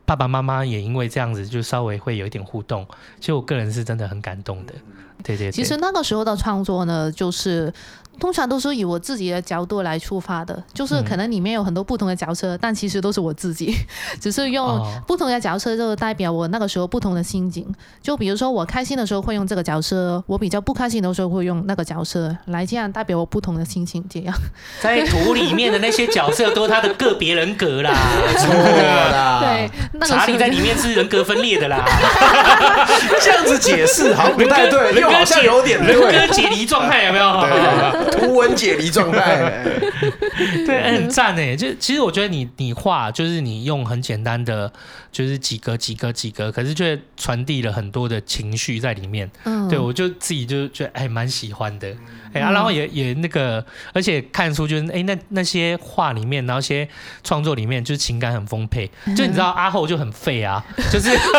[0.05, 2.87] 爸爸妈妈也因为这样子就稍微会有一点互动，
[3.21, 4.75] 其实我个人是真的很感动的。
[5.23, 7.73] 对对对，其实那个时候的创作呢，就是。
[8.19, 13.75] 通常都是以我自己的角度来出发的，就是可能里面有很多不同的角色，嗯、但其实都是我自己，
[14.21, 17.67] 只是用不同的角色就代表我那个时候不同的心境。
[18.03, 24.05] 就比如说我开心的时候会用这个角色，我比较不开心的时候会用那个角色来这样代表我不同的心情。
[24.09, 24.35] 这样，
[24.81, 27.93] 在图里面的那些角色都是他的个别人格啦，
[28.39, 29.41] 错啦。
[29.41, 31.85] 对，那个 查理在里面是人格分裂的啦。
[33.21, 37.41] 这样子解释好像不太对，又好像有点人格解离状态，有没有？
[37.41, 39.63] 对 图文解离状态，
[40.67, 41.57] 对，很赞诶。
[41.57, 44.73] 就其实我觉得你你画就是你用很简单的，
[45.13, 49.31] 就是几格几格几格，可是却传递了很多的情绪在里面。
[49.45, 51.95] 嗯，对我就自己就觉得哎蛮喜欢的。
[52.35, 56.87] 哎啊，然后也也那个，而且看出就是哎那那些画里面，然后一些
[57.23, 58.91] 创作里面就是情感很丰沛。
[59.17, 61.17] 就你知道阿后就很废啊，就是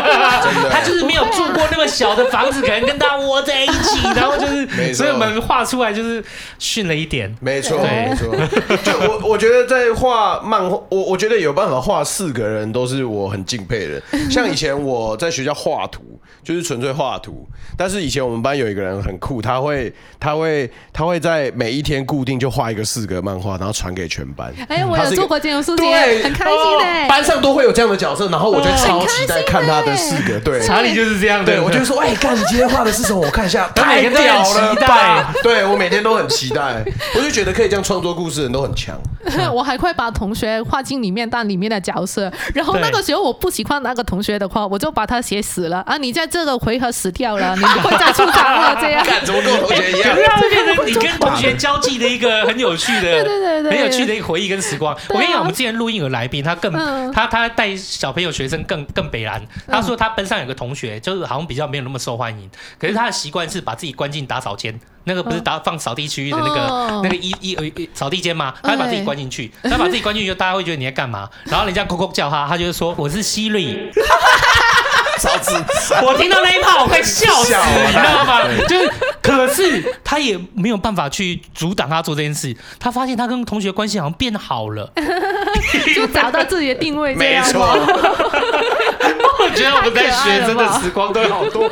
[0.72, 6.24] 他就是没有住过那么小的房子，可能跟他窝在一起，然后就是，所以我们画出来就是
[6.58, 7.36] 逊了一点。
[7.42, 8.34] 没错，没错。
[8.84, 14.02] 就我我觉得在画漫画，我我觉得有办法画四个人都是我很敬佩的。
[14.32, 20.72] 像以前我在学校画图，就是纯粹画图，但是以前我们班有一个人很酷，他会他会。
[20.94, 24.54] 他会在每一天固定就画一个四格漫画，然后传给全班。
[24.68, 25.86] 哎，我有做过这种事情，
[26.24, 27.08] 很开心的。
[27.08, 30.40] 班上都会有这样的角色，然后我就超期待看他的四格。
[30.40, 31.44] 对，查理就是这样。
[31.44, 33.20] 对，我就说，哎，干，你今天画的是什么？
[33.20, 33.70] 我看一下。
[33.76, 34.76] 太屌了！
[35.44, 36.84] 对，对我每天都很期待。
[37.16, 38.96] 我就觉得可以这样创作故事的人都很强。
[39.54, 45.98] 我还会把同学画进里面当里面的角色，然后那个时候我不喜欢那个同学的话，我就把他写死了啊！
[45.98, 48.78] 你在这个回合死掉了，你不会再出场了。
[48.80, 49.04] 这样。
[49.06, 50.16] 干，怎么跟我同学一样？
[50.84, 54.96] 你跟同学交际的一个很有趣的、对对对，很有趣的一个回忆跟时光。
[55.10, 56.72] 我跟你讲，我们之前录音有来宾，他更
[57.12, 59.42] 他他带小朋友学生更更北蓝。
[59.68, 68.54] 他说他班上有个同学，就是好像比较没有那么受欢迎，可是他的习惯是把自己关进打扫间，那个不是打放扫地区域的那个那个一一呃扫地间吗？
[68.64, 71.30] 他会把自己关进去，他把自己关进去，就大家会觉得你在干嘛？
[71.46, 73.92] 然后人家 Coco 叫他，他就说我是 Siri。
[75.18, 75.56] 超自
[76.04, 78.42] 我听到那一炮，我快笑死，你知道吗？
[78.68, 78.94] 就是，
[79.26, 82.56] 可是他也没有办法去阻挡他做这件事。
[82.80, 84.92] 他发现他跟同学关系好像变好了，
[85.96, 87.66] 就找到自己的定位，没错。
[89.38, 91.70] 我觉得我们在学生的时光都有好多，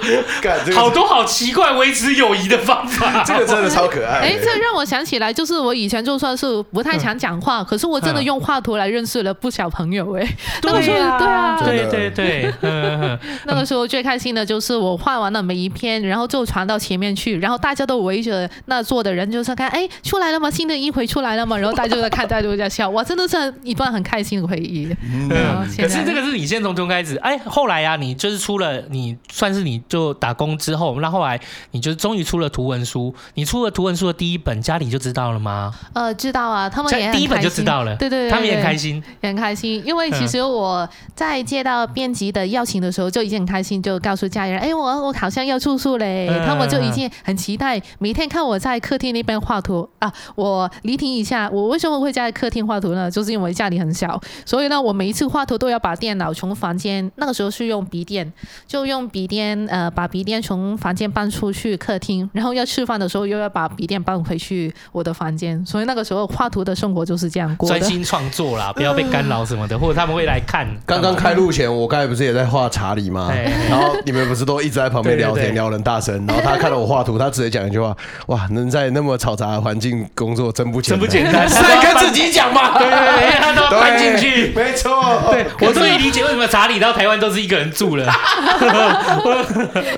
[0.76, 3.24] 好多好奇怪维持友谊的方法。
[3.24, 4.20] 这个真的超可爱。
[4.20, 10.16] 哎，这让我想起来，就是我以前就算是不太想讲话，可是我真的用画图来认识了不少朋友。
[10.16, 10.28] 哎，
[10.62, 12.54] 那个时候，对啊，对对对，
[13.46, 20.50] 那个时候最开心的就是我画完了每一篇，然后就传到前面去，然后大家都围着那坐的人，就是看，哎，出来了吗？
[20.50, 21.58] 新的一回出来了吗？
[21.58, 24.88] 然后大家都在看，大家都在笑，哇，真的是一段很开心的回忆。
[25.04, 25.30] 嗯，
[25.78, 31.38] 可是这个是你先从中开始，哎，后来啊，你就是出了，你算是你就打工之后，那后来
[31.72, 33.14] 你就终于出了图文书。
[33.34, 35.74] 你出了图文书的第一本，家里就知道了吗？
[35.94, 50.12] 呃，知道啊，他们也第一本就知道了，对对对，他们也很开心，也很开心，因为其实我在接到编辑的邀请的时候就已经很开心，就告诉家人，哎，我我好像要出书嘞，嗯、他们就已经很期待，每天看我在客厅那边画图啊。
[50.36, 53.10] 我离题一下，我为什么会在客厅画图呢？
[53.10, 58.32] 就是因为家里很小，所以呢，我每一次画图都要把电脑从房间，那个时候是用笔电，
[58.68, 67.80] 就用笔电呃把笔电从房间搬出去客厅，然后要吃饭的时候又要把笔电搬回去我的房间，所以那个时候画图的生活就是这样过的。
[67.80, 70.68] 专心创作啦，不要被干扰什么的，嗯、或者他们会来看。
[70.86, 73.32] 刚刚开录前，我刚才不是也在画查理吗，
[73.70, 77.96] 然后你们不是都一直在旁边聊天，聊人大声，然后他看到我画图，他直接讲一句话：
[78.28, 82.78] 哇，能在那么嘈杂的环境工作真不简单，真不简单， 是在跟自己讲嘛？
[82.78, 84.92] 对 对对，他都要搬进去，没错。
[85.32, 88.06] 对，我终于理解为什么查理到台湾都是一个人住了。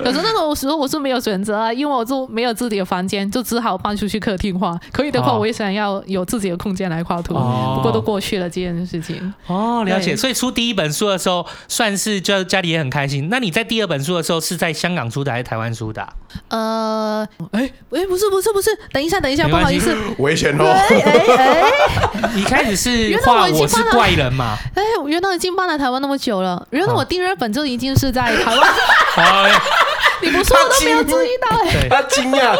[0.02, 4.78] 可是那个时候我是没有选择啊，因为我就没有自己的房间，就只好搬出去客厅画。
[4.92, 9.32] 可以的话，我也想要有自己的空间来画图，不过都过去了这件事情。
[9.46, 10.16] 哦，了解。
[10.16, 13.28] 所以出第一本书的时候，算是就家里也很开心。
[13.30, 16.12] 那你在第二本书的时候是在香港出的还是台湾出的啊？
[16.48, 17.15] 呃，
[17.52, 20.64] 哎，哎，不是，不是，不是，等一下，等一下，不好意思，危险哦。
[20.64, 21.00] 哎
[21.36, 21.62] 哎，
[22.34, 24.56] 你开始是画我是怪人嘛？
[24.74, 28.68] 哎，原来已经搬来台湾那么久了，原来我订日本就已经是在台湾。
[30.26, 32.58] 你不说我都没有注意到哎，他惊讶啊！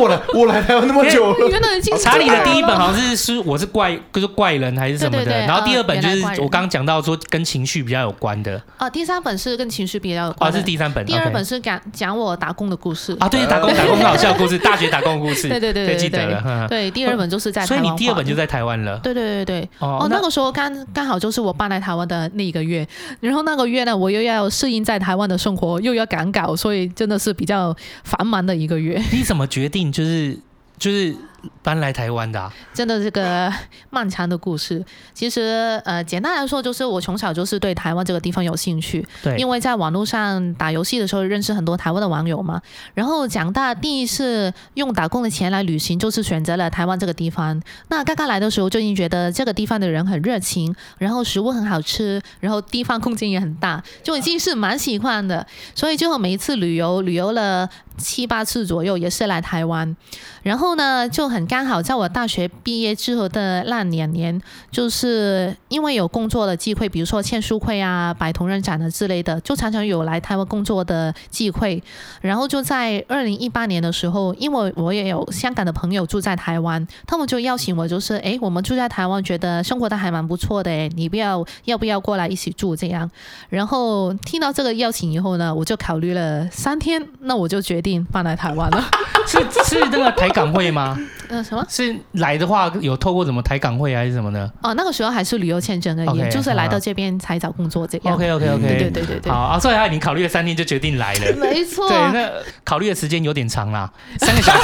[0.00, 1.32] 我来我来台湾那么久。
[1.32, 8.60] 了，原来已经查理的第一本好像是是我是怪就是怪人还是什么的，然后第二本就是我刚刚讲到说跟情绪比较有关的。
[8.78, 13.16] 哦，第三本是跟情绪比较有关，哦，是第三本，第二本是讲讲我打工的故事。
[13.20, 16.66] 啊，对，打工打工搞笑故事，大学打工的故事， 对对对对，记得了。
[16.68, 18.98] 对，第二本就是在，所以你第二本就在台湾了。
[19.02, 22.86] 对对对对，哦，那个时候刚刚好就是我搬来台湾的那一个月，
[23.20, 27.74] 然后那个月呢，我又要适应在台湾的生活，又要赶稿，所以真的是比较。
[28.04, 30.38] 繁忙的一个月， 你怎么决定就是
[30.78, 31.14] 就是
[31.62, 32.52] 搬来台湾的啊？
[32.72, 33.52] 真的这个
[33.90, 42.60] 漫长的故事，其实呃简单来说就是我从小就是对台湾这个地方有兴趣，对，因为在网络上打游戏的时候认识很多台湾的网友嘛，
[42.94, 47.60] 然后长大第一次用打工的钱来旅行，就是选择了台湾这个地方。
[47.88, 57.68] 那刚刚来的时候就已经觉得这个地方的人很热情，然后食物很好吃，然后地方空间也很大，就已经是蛮喜欢的，所以就每一次旅游旅游了。
[57.96, 59.96] 七八次左右也是来台湾，
[60.42, 71.82] 然后呢就很刚好在我大学毕业之后的那两年，就是因为有工作的机会，比如说签书会啊、摆同人展的之类的，就常常有来台湾工作的机会。
[72.22, 83.08] 然后就在二零一八年的时候，因为我也有香港的朋友住在台湾，他们就邀请我，就是哎，我们住在台湾，觉得生活的还蛮不错的，哎，你不要要不要过来一起住这样？
[83.50, 87.84] 然后听到这个邀请以后呢，我就考虑了三天，那我就决定。
[87.84, 88.82] 定搬来台湾了，
[89.28, 90.98] 是是那个台港会吗？
[91.28, 91.64] 呃，什么？
[91.68, 94.50] 是来的话有透过什么台港会还是什么的？
[94.62, 98.14] 哦，那个时候还是旅游签证而已，okay, 就是来到这边才找工作这样。
[98.14, 99.32] OK OK OK，对对对对对。
[99.32, 101.36] 好啊，所以他已经考虑了三天就决定来了。
[101.36, 101.88] 没错。
[101.88, 102.30] 对，那
[102.64, 104.60] 考虑的时间有点长啦，三个小时。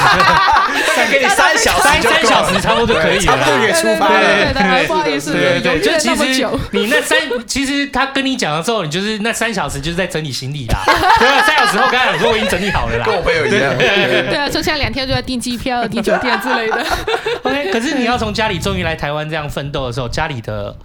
[0.97, 4.21] 再给你三小时，三三小时差不多就可以了，差不多出发了。
[4.21, 10.83] 对对对，不好意思，对对，就其实你那三，其实他跟你讲的时候，你就是那三小时就是在整理行李啦。
[11.19, 13.77] 对啊，三小时后刚才我说我已经整理好了啦，跟我朋友一样。
[13.77, 16.87] 对啊，剩下两天就要订机票、订酒店之类的。
[17.45, 20.77] OK，可是你要从家里终于来台湾这样奋斗的时候，家里的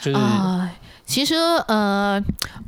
[0.00, 0.18] 就是。
[0.18, 0.66] Uh
[1.12, 1.34] 其实，
[1.68, 2.18] 呃，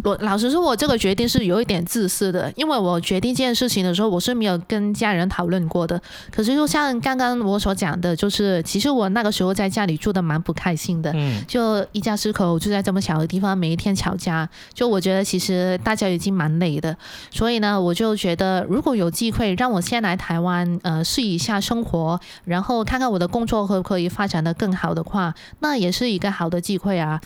[0.02, 5.98] 我老实说，我这个决定是有一点自私的，因为我决定这件事情的时候，我是没有跟家人讨论过的。
[6.30, 16.94] 可是，就像刚刚我所讲的，就是其实我那个时候在家里住的蛮不开心的，嗯，就一家四口住在这么小的地方，每一天吵架，就我觉得其实大家已经蛮累的。
[17.30, 27.18] 所以呢，我就觉得如果有机会让我先来台湾，呃，试一下生活，然后看看我的工作可不可以发展的更好的话，那也是一个好的机会啊。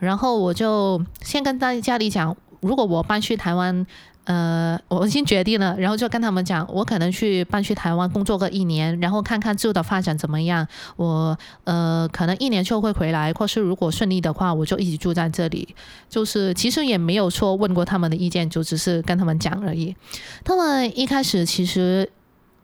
[0.00, 0.65] 然后我就。
[0.66, 3.86] 就先跟大家里讲，如果我搬去台湾，
[4.24, 10.66] 呃，我已经决定了，然后就跟他们讲，我可能去搬去台湾工作个一年，然后看看之后的发展怎么样。
[10.96, 15.72] 我呃，可能一年就会回来，或是如果顺利的话，我就一直住在这里。
[16.10, 19.94] 就是其实也没有说问过他们的意见，就只是跟他们讲而已。
[20.42, 22.10] 他们一开始其实。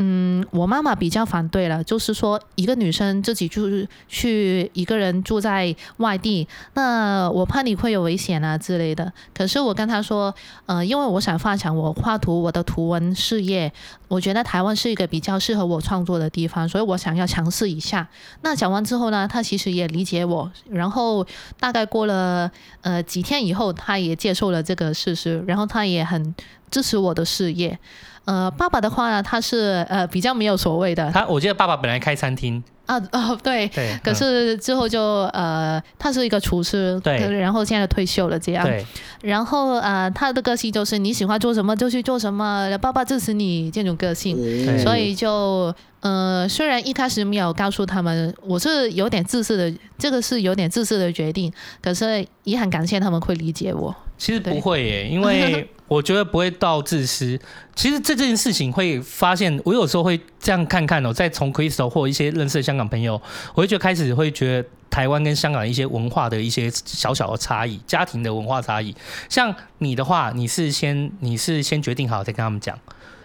[0.05, 9.13] 嗯，我妈妈比较反对了，就是说一个女生自己就是去一个人住在外地，那我怕你会有危险啊之类的。
[9.33, 10.35] 可是我跟她说，
[10.67, 13.73] 呃，因为我想发展我画图我的图文事业，
[14.09, 18.09] 我觉得台湾是一个比较适合我创作的地方，所以我想要尝试一下。
[18.41, 21.25] 那讲完之后呢，她其实也理解我，然后
[21.61, 22.51] 大概过了
[22.81, 26.35] 呃几天以后，她也接受了这个事实，然后她也很
[26.73, 27.79] 支持我的事业。
[28.25, 31.11] 呃，爸爸的话呢，他是呃比较没有所谓的。
[31.11, 35.01] 他我记得爸爸本来开餐厅啊， 哦对，对，可是之后就
[35.33, 38.65] 呃，他是一个厨师，对，然后现在退休了这样。
[38.65, 38.85] 对，
[39.23, 44.37] 然后呃，他的个性就是你喜欢做什么就去做什么，爸爸支持你这种个性，
[44.79, 51.53] 所以就呃，虽然一开始没有告诉他们我是有点自私的，这个是有点自私的决定，
[51.83, 53.93] 可是也很感谢他们会理解我。
[54.17, 55.69] 其实不会耶，因为。
[55.93, 57.39] 我觉得不会到自私。
[57.75, 63.21] 其实这件事情会发现，我有时候会这样看看哦，再从 Crystal 或一些认识的香港朋友，
[63.55, 68.97] 我会觉得开始会觉得台湾跟香港一些文化的一些小小的差异，家庭的文化差异。
[69.29, 72.79] 像你的话，你是先你是先决定好再跟他们讲，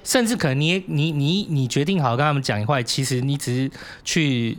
[0.03, 3.71] 甚至可能你你你你决定好跟他们讲一块，其实你只是
[4.03, 4.57] 去。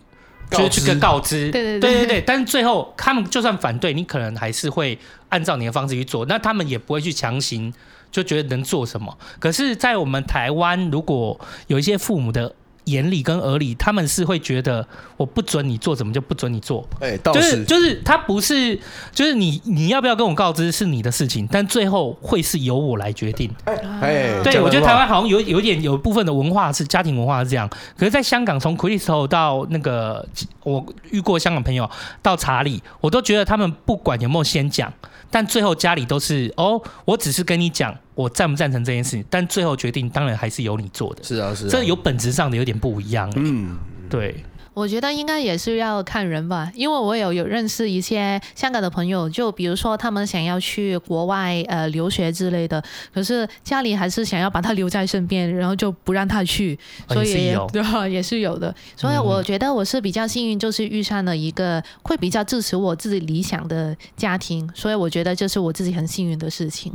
[0.50, 4.98] 就是去跟告知，对对对对对对，但是最后他们就算反对，你可能还是会
[5.28, 7.70] 按照你的方式去做，那他们也不会去强行
[8.10, 9.16] 就觉得能做什么。
[9.38, 12.54] 可是，在我们台湾，如果有一些父母的。
[12.90, 14.86] 眼里跟耳里，他们是会觉得
[15.16, 16.86] 我不准你做，怎么就不准你做？
[17.00, 18.78] 哎、欸，就是就是他不是，
[19.12, 23.50] 就是你你要不要跟我告知是你的事情，但最后会是由我来决定。
[23.64, 30.26] 哎、欸，对，我觉得台湾好像有有点有部分的文化是家庭文化是这样，可是，在香港从 Crystal 到那个
[30.62, 31.88] 我遇过香港朋友
[32.22, 34.92] 到查理，我都觉得他们不管有没有先讲。
[35.30, 41.22] 但最后家里都是哦，我只是跟你讲我赞不赞成这件事情，但最后决定当然还是由你做的。
[41.22, 43.32] 是啊，是啊，这有本质上的有点不一样。
[43.36, 43.78] 嗯，
[44.10, 44.44] 对。
[44.74, 52.82] 我觉得应该也是要看人吧，因为我有有认识一些香港的朋友，就比如说他们想要去国外呃留学之类的，
[53.14, 56.76] 可是家里还是想要把他留在身边，然后就不让他去，
[57.08, 58.74] 所以也 对也是有的。
[58.96, 66.92] 所以我觉得我是比较幸运，就是遇上了一个会比较支持我自己理想的家庭，所以我觉得这是我自己很幸运的事情。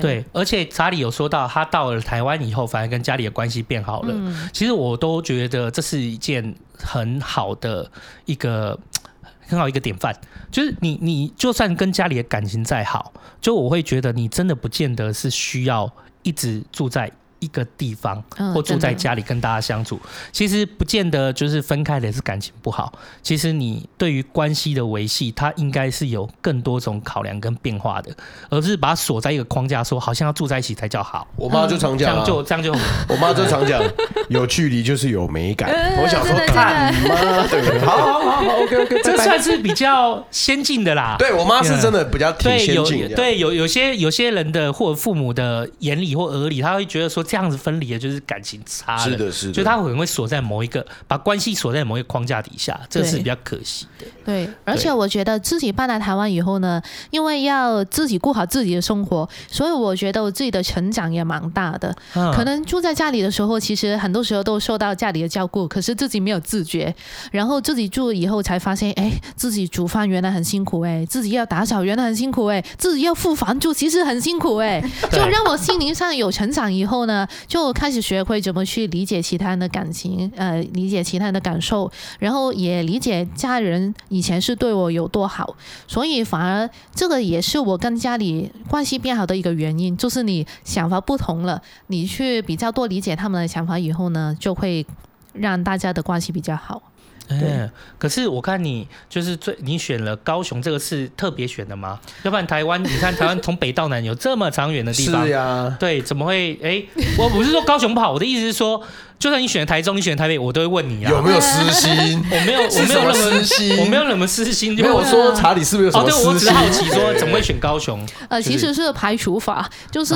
[0.00, 4.12] 对，而且查理有说到，他到了台湾以后，反而跟家里的关系变好了。
[4.12, 4.48] 嗯。
[4.52, 7.90] 其实我都觉得这是一件很好的
[8.24, 8.78] 一个
[9.46, 10.14] 很好一个典范。
[10.50, 15.92] 就是你，你就算跟家里的感情再好，就我会觉得你真的不见得是需要
[16.22, 17.10] 一直住在。
[17.40, 18.22] 一个地方，
[18.54, 20.00] 或住在家里跟大家相处，
[20.32, 22.92] 其实不见得就是分开的是感情不好。
[23.22, 28.14] 其实你对于关系的维系，它应该是有更多种考量跟变化的，
[28.48, 31.26] 而不是把它锁在一个框架，说好像要住在一起才叫好。
[31.36, 32.72] 我妈就常讲，这样就这样就，
[33.08, 33.82] 我妈就常讲，
[34.28, 35.68] 有距离就是有美感。
[36.00, 41.16] 我想说，看妈，对，好好好好，OK OK，这算是比较先进的啦。
[41.20, 43.16] 对我妈是真的比较挺先进的。
[43.16, 47.23] 对，有有些有些人的或父母的眼里或耳里，他会觉得说。
[47.24, 54.06] 这样子分离的就是感情差了，是的，是的，就他可能会锁在某一个，把关系锁在某一个框架底下，这是比较可惜的。
[54.24, 61.94] 对，而且我觉得自己搬来台湾以后呢，因为要自己过好自己的生活，所以我觉得我自己的成长也蛮大的。
[62.12, 66.94] 可能住在家里的时候，其实很多时候都受到家里的照顾，可是自己没有自觉，
[67.30, 77.13] 然后自己住以后才发现，哎，自己煮饭原来很辛苦，哎，自己要打扫原来很辛苦，哎，自己要付房租其实很辛苦，哎， 就让我心灵上有成长以后呢。
[77.46, 85.54] 就开始学会怎么去理解其他人的感情，呃，理解其他人的感受，然后也理解家人以前是对我有多好，
[85.86, 94.86] 所以反而这个也是我跟家里关系变好的一个原因，就是你想法不同了，你去比较多理解他们的想法以后呢，就会
[95.32, 96.82] 让大家的关系比较好。
[97.28, 101.98] 对、欸，可是我看你就是最，你选了高雄这个是特别选的吗？
[102.22, 106.54] 要不然台湾，你看台湾从北到南有这么长远的地方， 是呀，对，怎么会？
[106.62, 108.82] 哎、欸，我不是说高雄不好，我的意思是说。
[109.24, 112.22] 就算你选台中，你选台北，我都会问你啊，有没有私心？
[112.30, 114.74] 我没有， 我没有任何私心，我没有什么私心。
[114.74, 116.20] 没有说查理是不是有什么私心？
[116.20, 117.98] 哦，对，我只是好奇说怎么会选高雄？
[118.28, 120.14] 呃，其实是排除法，就是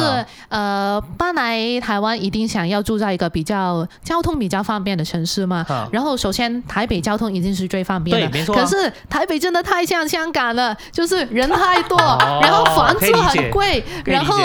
[0.50, 5.64] 呃搬来台湾一定想要住在一个比较交通比较方便的城市嘛。
[5.90, 8.54] 然后首先台北交通一定是最方便的，对，没错。
[8.54, 11.96] 可是台北真的太像香港了，就是人太多，
[12.42, 14.36] 然后房子很贵，然后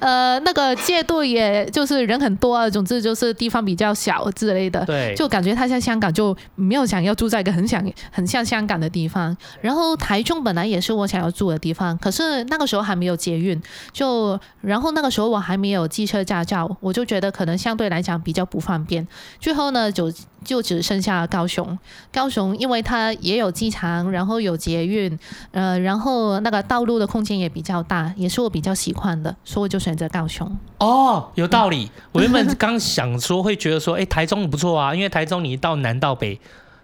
[0.00, 7.80] 呃那个借度也就是人很多，总之就是地方比较小之类的，对，就感觉他像香港，就没有想要住在一个很想
[8.10, 9.36] 很像香港的地方。
[9.60, 13.60] 然后台中本来也是我想要住的地方，可是那个时候还没有捷运，
[13.92, 19.06] 就然后那个时候我还没有机车驾照，我就觉得可能相对来讲比较不方便。
[19.38, 20.12] 最后呢，就
[20.44, 21.78] 就只剩下高雄。
[22.12, 25.18] 高雄因为它也有机场，然后有捷运，
[25.50, 30.50] 呃，然后那个道路的空间也比较大，也是我比较喜欢的，所以我就选择高雄。
[30.78, 31.90] 哦，有道理。
[32.12, 36.38] 我原本刚想说会觉得说，哎，台中不错啊，因为台中你到南到北，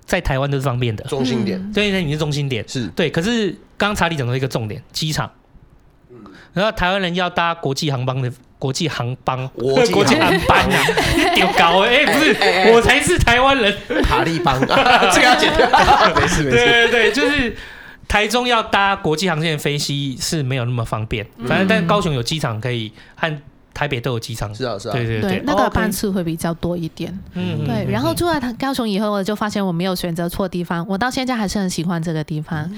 [0.04, 1.61] 在台湾都是方便的，中心点。
[1.72, 3.11] 对对，你是中心点，是对。
[3.11, 5.30] 可是刚查理讲到一个重点，机场。
[6.54, 9.48] 然后台湾人要搭国际航班的国际航班，
[9.92, 10.64] 国际航班。
[10.70, 10.84] 啊，
[11.34, 12.36] 丢搞哎，不是，
[12.72, 14.61] 我才是台湾人，塔利班，
[15.12, 15.68] 这个要剪掉，
[16.16, 16.50] 没事没事。
[16.50, 17.56] 对对对，就是
[18.09, 23.32] 台中要搭国际航线飞机是没有那么方便，反正但高雄有机场可以和。
[23.79, 24.53] 台北都有机场。
[24.53, 24.93] 是啊，是啊。
[24.93, 27.16] 对对对，那个班次会比较多一点。
[27.35, 27.89] 嗯，对。
[27.89, 32.68] 然后住在高雄以后，我就发现我没有选择错地方，我到现在还是很喜欢这个地方。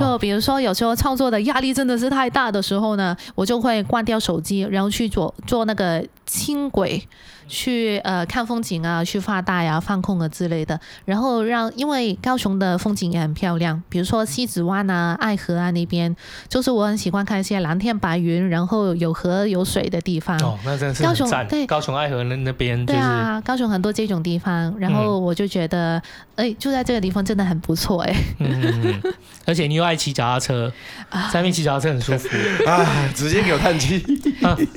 [0.00, 7.06] 就比如说，有时候创作的压力真的是太大的时候呢，我就会关掉手机，然后去做做那个轻轨。
[7.48, 16.16] 去呃看风景啊，去发呆呀、啊、放空啊之类的，然后让因为高雄的风景也很漂亮，比如说西子湾啊、爱河啊那边，
[16.48, 20.36] 就是我很喜欢看一些蓝天白云，然后有河有水的地方。
[20.46, 22.98] 哦，那真的是高雄对高雄爱河那那边、就是。
[22.98, 26.00] 对啊，高雄很多这种地方，然后我就觉得，
[26.36, 28.14] 哎、嗯，住在这个地方真的很不错哎。
[28.38, 29.02] 嗯，
[29.46, 30.72] 而且你又爱骑脚踏车，
[31.10, 32.28] 在那边骑脚踏车很舒服
[32.68, 34.04] 啊，直接给我叹气。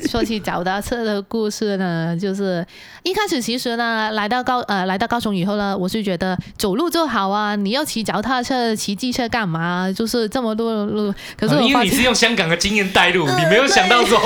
[0.07, 2.65] 说起脚踏车的故事呢，就是。
[3.03, 9.89] 一开始其实呢，来到高呃来到高雄以后呢，我是觉得走路就好啊，你要骑脚踏车、骑机车干嘛？
[9.91, 11.13] 就是这么多路。
[11.37, 14.19] 可是我、啊、因为你是用香港的经验带路， 呃、你没有想到说，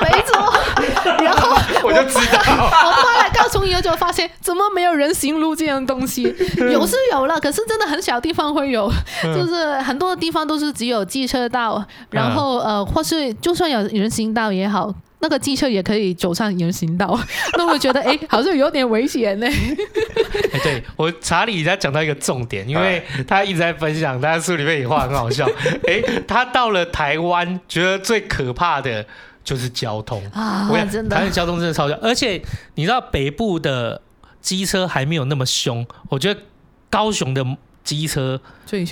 [0.00, 0.52] 没错。
[1.22, 6.22] 然后我就知道，我后 来高雄以后就发现，怎么没有人行路这样东西？
[6.58, 8.90] 有是有了，可是真的很小地方会有，
[9.22, 14.94] 就是很多的地方都是只有机车道，然后呃，或是就算有人行道也好。
[15.24, 17.16] 那个机车也可以走上人行道，
[17.56, 19.46] 那我觉得哎、欸，好像有点危险呢。
[19.46, 25.48] 哎，对我查理在讲到一个重点，因为他一直在分享，他书里面也话很好笑。
[25.86, 29.06] 哎，他到了台湾，觉得最可怕的
[29.44, 32.42] 就是交通啊，真的，台湾交通真的超级，而且
[32.74, 34.00] 你知道北部的
[34.40, 36.40] 机车还没有那么凶，我觉得
[36.90, 37.44] 高雄的。
[37.84, 38.40] 机车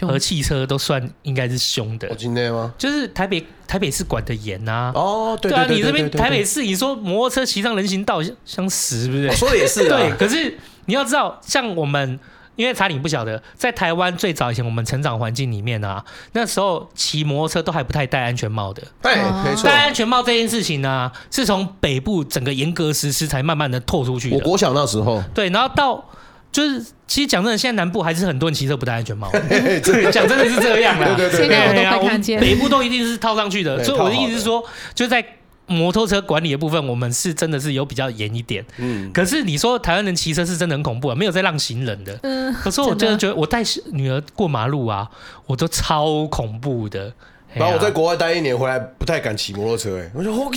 [0.01, 2.75] 和汽车都算应该是凶的，我今天吗？
[2.77, 4.91] 就是台北台北市管的严呐。
[4.97, 9.31] 哦，对啊，你这边台北市，你说摩托车骑上人行道像死，是不是？
[9.31, 9.89] 说的也是。
[9.89, 12.19] 对，可是你要知道，像我们，
[12.57, 18.83] 因为查理不晓得，在台湾最早以前，我们成长环境里面啊，那时候骑摩托车都还不太戴安全帽的。
[19.03, 19.65] 对，没错。
[19.65, 24.37] 戴安全帽这件事情呢，是从北部整个严格实施才慢慢的拓出去的。
[24.37, 25.23] 我国小那时候。
[25.35, 26.05] 对，然后到。
[26.53, 29.31] 就是，其实讲真的，现在南部还是很多人骑车不戴安全帽。
[29.41, 31.15] 对，讲真的是这样的。
[31.15, 32.41] 对对对，现在我都会看见。
[32.41, 34.61] 北部都一定是套上去的，所以我的意思是说，
[34.93, 35.25] 就在
[35.71, 38.65] 摩托车管理的部分，我们是真的是有比较严一点。
[38.79, 39.11] 嗯。
[39.13, 42.19] 可是你说台湾人骑车是真的很恐怖啊，没有在让行人的。
[42.25, 42.53] 嗯。
[42.55, 43.63] 可是我真的觉得，我带
[43.93, 45.09] 女儿过马路啊，
[45.47, 47.15] 我都超恐怖的。
[47.55, 49.99] 然后我在国外待一年回来，不太敢骑摩托车。
[49.99, 50.51] 哎，我说我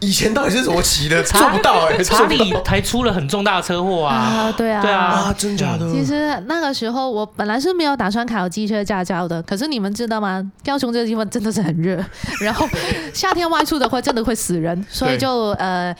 [0.00, 1.22] 以前到底是怎么骑的？
[1.22, 2.02] 做不到哎。
[2.02, 4.14] 查理还出了很重大的车祸啊！
[4.14, 5.92] 啊，对啊，对啊，啊，真假的？
[5.92, 9.42] 其实那个时候我本来是没有打算考机车驾照的。
[9.42, 10.42] 可是你们知道吗？
[10.64, 12.02] 高雄这个地方真的是很热，
[12.40, 12.66] 然后
[13.12, 15.94] 夏天外出的话真的会死人，所以就呃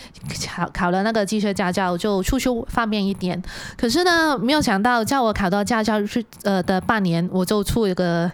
[0.48, 3.40] 考考了那个机车驾照，就出去方便一点。
[3.76, 8.30] 可是呢，没有想到叫我考到驾照去呃的半年，我就出一个。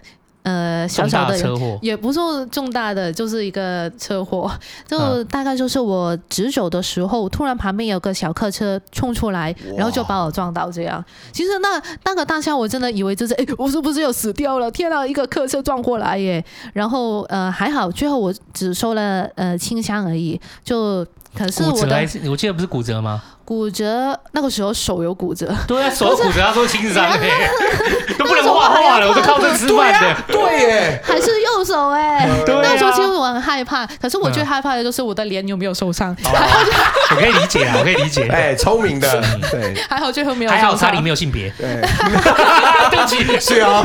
[0.47, 2.19] 呃，小小的车祸也不是
[2.49, 4.49] 重大的，就是一个车祸，
[4.87, 11.03] 就大概就是我直走的时候，突然旁边有个小客车冲出来，然后就把我撞到这样。
[11.33, 14.71] 其实那那个当下我真的以为就是，哎，我是不是又死掉了？
[14.71, 16.41] 天哪，一个客车撞过来耶！
[16.71, 21.05] 然后呃还好，最后我只受了呃轻伤而已，就。
[21.37, 23.21] 可是我的，我记得不是骨折吗？
[23.47, 27.49] 骨折那个时候手有骨折，对啊，手骨折，他说轻伤哎，
[28.19, 39.09] 都不能画画了，我都靠这吃饭的，对耶，还是右手哎，那时候其实我很害怕，可是我最害怕的就是我的脸有没有受伤， 我可以理解啊，我可以理解，哎，聪明的，
[39.49, 41.79] 对，还好最后没有，还好查理没有性别，对，
[42.91, 43.81] 对不起，是啊，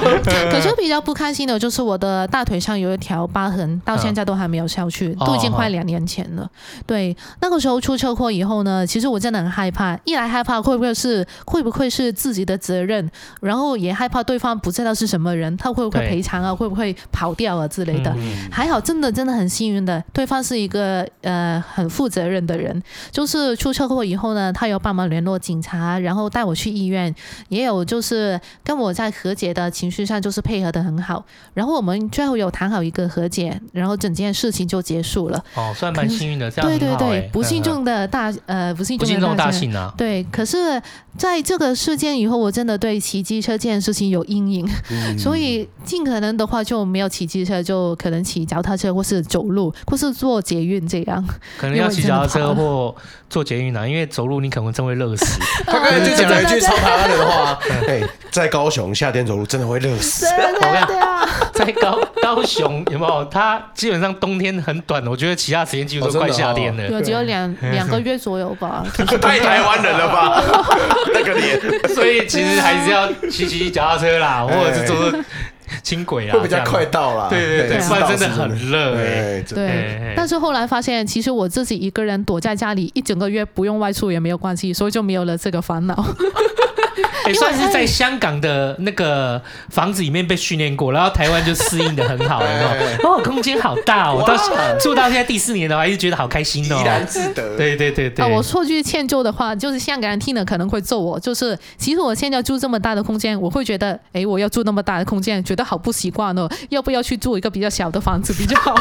[0.51, 6.49] 可是比较不开心的就是我的大腿上有一条疤痕，到现在都还没有消去，都已经快两年前了，
[6.85, 7.17] 对。
[7.41, 9.99] 那个时候出车祸以后呢，其实我真的很害怕。
[10.05, 13.09] 一来害怕会不会是会不会是自己的责任，
[13.43, 18.11] 然后也害怕对方不知道是什么人，他会不会赔偿啊，会不会跑掉啊之类的。
[18.17, 22.83] 嗯、还好，真的真的很幸运的，对方是一个呃很负责任的人。
[23.11, 27.15] 就是出车祸以后呢，他有帮忙联络警察，然后带我去医院，
[27.49, 31.25] 也有就是跟我在和解的情绪上就是配合的很好。
[31.55, 35.43] 然后我们最后有谈好一个和解，然后整件事情就结束了。
[35.55, 37.31] 哦，算蛮幸运的，这样、欸、对对对。
[37.33, 39.93] 不幸中的大呃，不幸中的大幸啊。
[39.97, 40.81] 对，可是
[41.17, 51.25] 在这个事件以后，我真的对骑机车这件事情有阴影，嗯、 所以尽可能的话就没有骑机车，就可能骑脚踏车或是走路，或是坐捷运这样。
[51.59, 52.95] 可能要骑脚踏车或
[53.29, 55.39] 坐捷运啊，因为走路你可能真会热死。
[55.67, 60.27] 他刚才就讲了一句超台湾的话：“哎，在高雄夏天走路真的会热死。”
[60.61, 60.87] 对啊，
[61.53, 63.25] 在高高雄有没有？
[63.27, 66.89] 他基本上冬天很短，我觉得其他时间几乎都快夏天了。
[66.89, 68.85] 有只有两 两个月左右吧。
[69.21, 70.43] 太台湾人了吧？
[71.13, 71.61] 那个脸，
[71.95, 75.21] 所以其实还是要骑骑脚踏车啦，或者是坐坐
[75.83, 77.29] 轻轨啊，会比较快到啦。
[77.31, 79.43] 对对对，不然真的很热哎。
[79.43, 85.95] 对，但是后来发现，其实我自己一个人躲在家里一整个月不用外出也没有关系，所以就没有了这个烦恼。
[87.29, 92.43] 也算是在香港的那个房子里面被训练过，然后台湾就适应的很好，
[93.05, 94.37] 哦，空间好大哦，到
[94.79, 97.57] 住到现在第四年的话，还是觉得好开心哦，怡然自得。
[97.57, 98.33] 对对对对。
[98.33, 108.75] 我说句歉疚的话，就是香港人听了可能会揍我，就是其实我现在住这么大的空间，我会觉得，哎，我要住那么大的空间，觉得好不习惯哦，要不要去住一个比较小的房子比较好？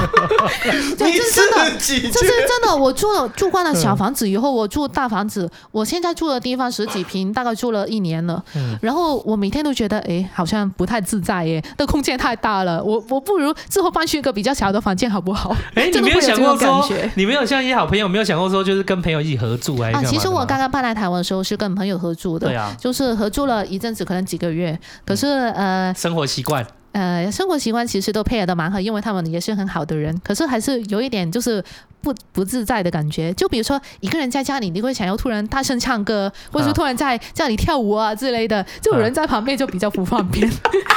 [0.97, 2.75] 对，这是真的，这是真的。
[2.75, 8.30] 我住了住惯了小房子以后，我住大房子，我现在住的地方十几平，大概住了一年了。
[8.55, 15.55] 嗯，然后我每天都觉得，哎，好像不太自在耶，那空间太大了，我我不如之后搬去一个比较小的房间，好不好？
[15.75, 19.91] 哎，你没有想过说，你没有像一些好朋友，没有想过说，就是跟朋友一起合住哎？
[19.91, 26.65] 啊，其实我刚刚搬来台湾的时候是跟朋友合住的，对啊，就是合住了一阵子，可能几个月，可是呃，生活习惯。
[26.93, 30.17] 呃，生活习惯其实都配合的蛮好，因为他们也是很好的人。
[30.23, 31.63] 可是还是有一点就是
[32.01, 33.31] 不不自在的感觉。
[33.33, 40.45] 就比如说一个人在家里，你会想要突然大声唱歌，或者是突然在家里跳舞啊之类的，就有人在旁边就比较不方便。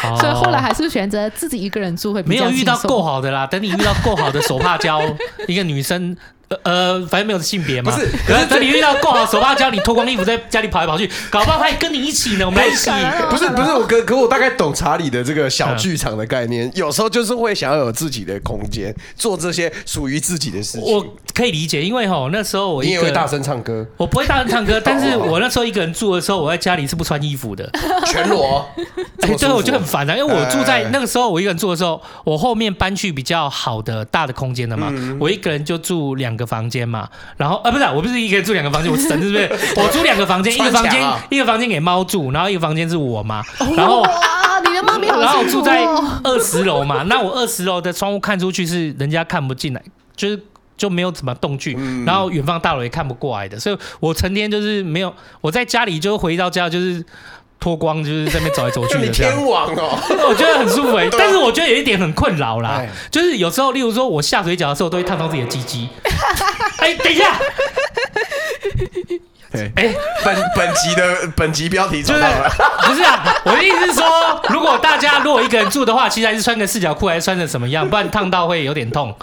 [0.02, 2.44] 啊、 所以后来还是选择自己一个人住会比较。
[2.44, 5.00] 没有遇到够好的啦，等你遇到够好的手帕交
[5.46, 6.16] 一个女生。
[6.62, 7.90] 呃，反正没有性别嘛。
[7.90, 12.46] 不是，可是等你遇到够好手帕交，你脱光衣服在家里跑来跑去，搞不好他也跟你一起呢。
[12.46, 12.90] 我们来一起。
[13.30, 20.82] 不是不是，我可可我大概懂查理的这个小剧场的概念，有时候就是会想要有自己的空间，做这些属于自己的事情。
[20.82, 27.68] 我可以理解，因为吼那时候我也会大声唱歌，我不会大声唱歌， 但是我那时候一个人住的时候，我在家里是不穿衣服的，
[28.06, 28.64] 全裸。
[29.20, 37.08] 哎，对，我就很烦啊，因为我住在那个时候，我一个人住的时候，我后面搬去比较好的大的空间的嘛，我一个人就住两个房间嘛。
[37.36, 39.50] 然后啊，不是，我不是一个人住两个房间，我神是不是？
[39.76, 43.42] 我租两个房间，一个房间一个房间给猫住，然后一个房间是我嘛。
[43.76, 45.84] 然后哇，你的猫咪好，然后我住在
[46.22, 49.82] 二十楼嘛，那我二十楼的窗户看出去是人家看不进来，
[50.16, 50.40] 就是
[50.76, 57.04] 就没有怎么动静，然后远方大楼也看不过来的，所以我成天就是没有，我在家里就回到家就是。
[57.64, 59.98] 脱光就是在那边走来走去的， 天王哦，
[60.28, 61.08] 我觉得很舒服 哎。
[61.16, 65.88] 但是我觉得有一点很困扰啦，就是有时候，例如说我下水饺的时候，都会烫到自己的鸡鸡。
[66.76, 67.40] 哎，等一下，
[69.76, 69.94] 哎，
[70.24, 72.20] 本本集的本集标题就是
[72.86, 73.24] 不是啊？
[73.44, 77.88] 我的意思是说，如果大家如果一个人住的话，其实还是穿个四角裤，还是穿成什么样？
[77.88, 79.14] 不然烫到会有点痛。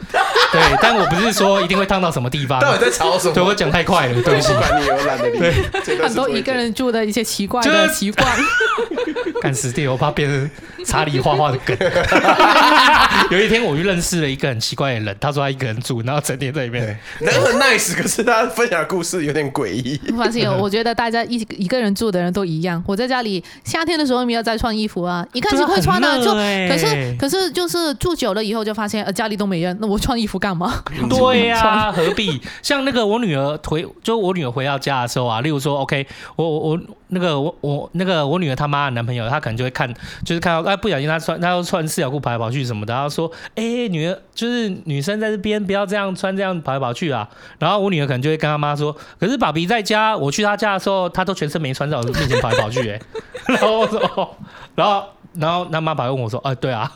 [0.52, 2.60] 对，但我不是说一定会烫到什么地方。
[2.60, 3.34] 到底在吵什么？
[3.34, 4.54] 对，我讲太快了，对不起。
[4.54, 5.40] 管你有懒得理。
[5.40, 5.54] 对，
[6.02, 8.28] 很多一个人住的一些奇怪的习惯。
[9.42, 10.50] 干死定，我怕变成
[10.86, 11.76] 查理画画的梗。
[13.32, 17.00] 有一天，我就认识了一个很奇怪的人，他说他一个人住，然后整天在里面。
[17.20, 20.00] 人很 nice，可是他分享的故事有点诡异。
[20.22, 22.82] 不放心， 我觉得大家一一个人住的人都一样。
[22.88, 30.84] 我在家里夏天的时候没有再穿衣服啊，一开始会穿的，就可是可是就是住久了以后就发现，呃，家里都没人，那我穿衣服干嘛？
[31.10, 32.40] 对呀、啊， 何必？
[32.62, 36.06] 像那个我女儿回，就我女儿回到家的时候啊，例如说，OK，
[36.36, 36.80] 我我我
[37.14, 39.94] 那个我我那个我女儿她妈的男朋友，他可能就会看，
[40.26, 47.30] 就是看到哎不小心她穿，她要穿四角裤跑来跑去什么的，然后说，哎、女儿就是女生在这边不要这样穿，这样跑来跑去啊。
[47.60, 53.02] 然后我女儿可能就会跟她妈说，可是爸比在家，我去她家的时候，她都全身没穿，在我面前跑来跑去、欸，
[53.48, 54.38] 然后我说，
[54.76, 55.04] 然后
[55.34, 56.92] 然后他妈爸问我说，哎、啊，对啊。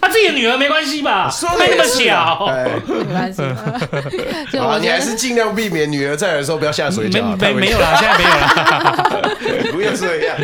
[0.00, 1.30] 他 自己的女儿没关系吧？
[1.30, 2.46] 说那么小，
[2.86, 3.42] 没关系。
[4.52, 9.20] 就你还是尽量避免女儿在的时候不要下水没没没有啦，现在没有啦。
[9.72, 10.36] 不要这样。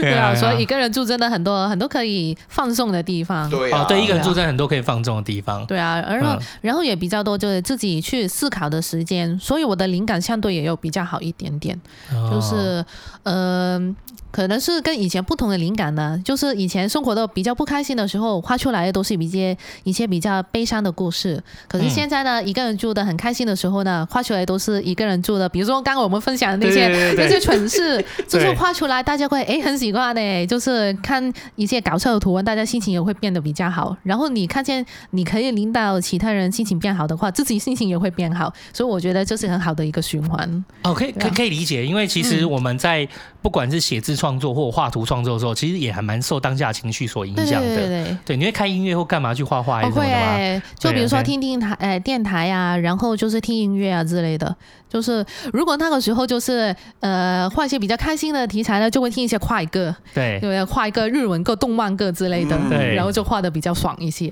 [0.00, 3.48] 对啊，所以一个人住真的很多很多可以放松的地方。
[3.50, 5.64] 对啊，对，一个人住真的很多可以放松的地方。
[5.66, 11.78] 对啊，然后然后也比较多就是自己去思考的时间，所以我的灵感相对也有比较好一点点。
[12.30, 12.84] 就是
[13.24, 13.94] 嗯。
[14.36, 21.42] 可能是跟以前不同的灵感呢，就是以前生活的比较不开心的时候，画出来的都是一些一些比较悲伤的故事。
[21.66, 33.96] 可是现在呢，嗯、一个人住的很开心的时候呢，画出来都是一个人住的，比如说刚刚我们分享的那些对对对对那些蠢事，就是画出来大家会哎很喜欢呢，就是看一些搞笑的图文，大家心情也会变得比较好。
[34.02, 38.52] 然后你看见你可以领导其他人心情变好的话，自己心情也会变好。
[38.74, 40.62] 所以我觉得这是很好的一个循环。
[40.82, 43.08] 哦，可以可可以理解，因为其实我们在
[43.40, 47.76] 不管是写字创创作或画图创作的时候，其实也还蛮受当下情绪所影响的。
[47.76, 49.80] 对对对，对，你会开音乐或干嘛去画画？
[49.88, 54.56] 会，就比如说听听台，呃，电台啊，然后就是听音乐啊之类的。
[54.88, 64.30] 就是如果那个时候就是呃画一些比较开心的题材呢，就会听一些快歌，对，对，画一个日文歌、动漫歌之类的，对，然后就画的比较爽一些。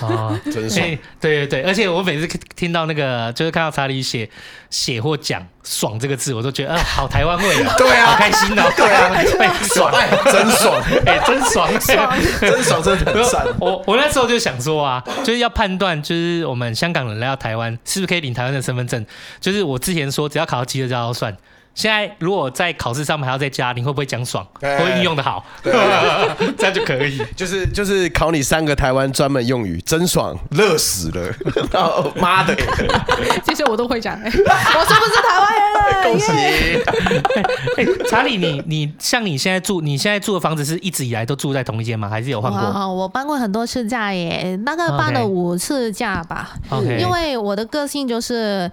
[0.00, 0.86] 哦，真爽。
[1.20, 2.26] 对对对，而且我每次
[2.56, 4.28] 听到那个，就是看到查理写
[4.68, 9.10] 写或讲“爽”这个字，我都觉得啊，好台湾味啊， 对啊，好开心哦，对啊，
[9.64, 9.92] 爽，
[10.24, 11.70] 真爽，哎，真爽，
[12.40, 13.44] 真爽，真的很爽。
[13.58, 19.04] 我我那时候就想说啊，就是要判断，就是我们香港人来到台湾，是不是可以领台湾的身份证？
[19.40, 21.36] 就是我之前说，只要考到基测就要算。
[21.72, 24.44] 现在如果在考试上面还要再加，你会不会讲爽？
[24.60, 27.24] 会运用的好， 这样就可以。
[27.36, 31.32] 就是就是考你三个台湾专门用语，真爽，乐死了，
[32.20, 32.56] 妈的！
[33.46, 34.20] 这些我都会讲。
[34.20, 36.02] 我是不是台湾人了？
[36.02, 36.32] 恭喜！
[37.76, 42.08] 哎，查理，你你像你现在住，你现在住的房子是一直以来都住在同一间吗？
[42.08, 42.60] 还是有换过？
[42.60, 46.50] 哦，我搬过很多次家耶，大概搬了五次家吧。
[46.98, 48.70] 因为我的个性就是。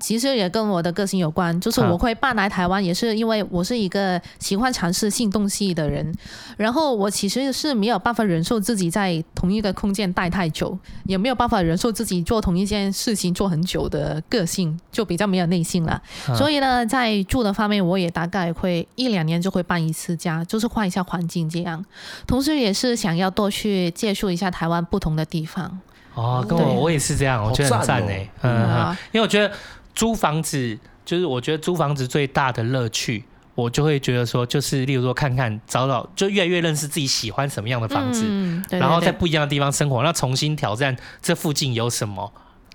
[0.00, 6.12] 其实也跟我的个性有关，就是我会搬来台湾，也是因为我是一个喜欢尝试新东西的人。
[6.56, 16.00] 然后我其实是没有办法忍受自己在同一个空间待太久，也没有办法忍受自己做同一件事情做很久的个性，就比较没有耐心了。
[16.34, 21.84] 所以呢，在住的方面，我也大概会一两年就会搬一次家，就是换一下环境这样。
[22.26, 25.78] 同时，也是想要多去接触一下台湾不同的地方。
[26.14, 28.28] 哦，跟我我也是这样，我觉得很赞诶。
[28.42, 29.52] 嗯，因为我觉得。
[29.94, 33.24] 租房子就是，我觉得租房子最大的乐趣，
[33.54, 42.32] 我就会觉得说，就是例如说看看找找，就越来越认识自己喜欢什么样的房子，嗯、对对对，然后在不一样的地方生活，那重新挑战这附近有什么。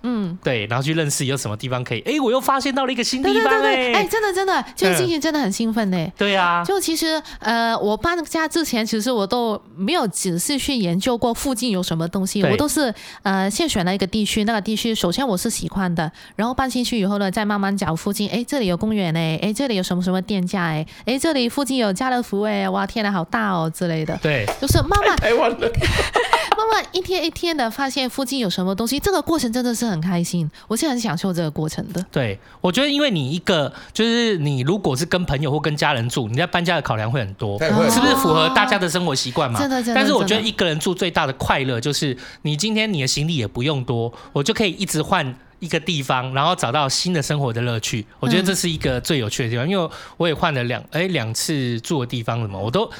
[0.08, 6.12] 嗯，对，然后去认识有什么地方可以，哎，我又发现到了一个新地方，哎，哎、欸，真的真的，就是心情真的很兴奋呢。
[6.16, 12.94] 对、啊，就其实呃，我搬家之前，其实我都没有仔细去研究过附近有什么东西，我都是
[13.24, 25.68] 呃先选了一个地区，那个地区首先我是喜欢的，然后搬进去以后呢，再慢慢找附近，哎，这里有公园哎，哎，这里有什么什么店家哎，哎，这里附近有家乐福哎，哇，天哪，好大哦之类的，对，就是慢慢台湾的。
[26.56, 32.04] 慢慢一天一天的发现附近有什么东西，这个过程真的是很开心，我是很享受这个过程的。
[32.10, 39.60] 对，我觉得因为你一个就是你如果是跟朋友或跟家人住，你在搬家的考量会很多，是不是符合大家的生活习惯嘛？
[39.60, 39.94] 真的，真的。
[39.94, 48.04] 但是我觉得一个人住最大的快乐就是你今天你的行李也不用多，我就可以一直换一个地方，然后找到新的生活的乐趣。
[48.20, 52.90] 我觉得这是一个最有趣的地方，因为我也换了两哎两次住的地方，了嘛我都。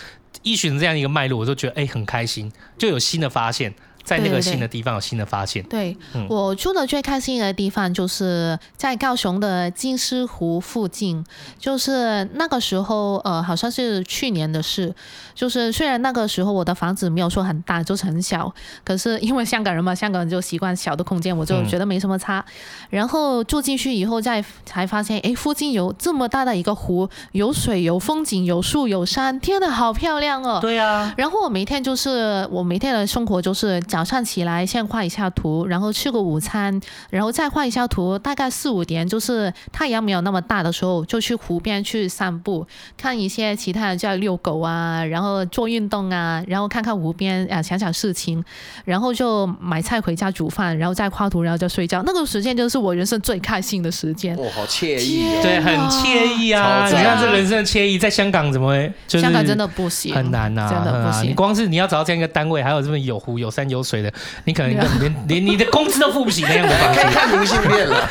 [0.42, 3.74] 依循这样一个脉络，我都觉得哎、很开心，就有新的发现。
[4.06, 5.60] 在那个新的地方有新的发现。
[5.64, 5.96] 对，
[6.28, 11.24] 我住的最开心的地方就是在高雄的金狮湖附近。
[11.58, 14.94] 就是那个时候，呃，好像是去年的事。
[15.34, 18.54] 就是虽然那个时候我的房子没有说很大，就是很小，
[18.84, 22.38] 可是因为香港人嘛，香港人就习惯小的空间，我就觉得没什么差。
[22.38, 22.52] 嗯、
[22.90, 30.60] 然后住进去以后，再才发现，哎，附近有这么大的一个湖，有水，有风景，有树，有山，天呐，好漂亮哦！
[30.62, 31.12] 对啊。
[31.16, 33.82] 然后我每天就是我每天的生活就是。
[33.96, 36.78] 早上起来先画一下图，然后吃个午餐，
[37.08, 38.18] 然后再画一下图。
[38.18, 42.66] 大概四五点，就是太阳没有那么大的时候，就去湖边去散步，
[42.98, 48.44] 看一些其他人在遛狗啊，然后做运动啊，然后看看湖边啊，想想事情，
[48.84, 52.02] 然后就买菜回家煮饭，然后再画图，然后就睡觉。
[52.04, 54.36] 那个时间就是我人生最开心的时间。
[54.36, 56.86] 哇、哦，好惬意、哦，对，很惬意啊！
[56.86, 58.92] 你看这人生的惬意，在香港怎么会？
[59.08, 61.30] 就是、香港真的不行，很难呐，真的不行。
[61.30, 64.12] 你光是你要找到这样一个单位，还有这么有湖有山有水的，
[64.44, 67.00] 你可能连连你的工资都付不起那样的房子。
[67.12, 68.06] 看明信片了，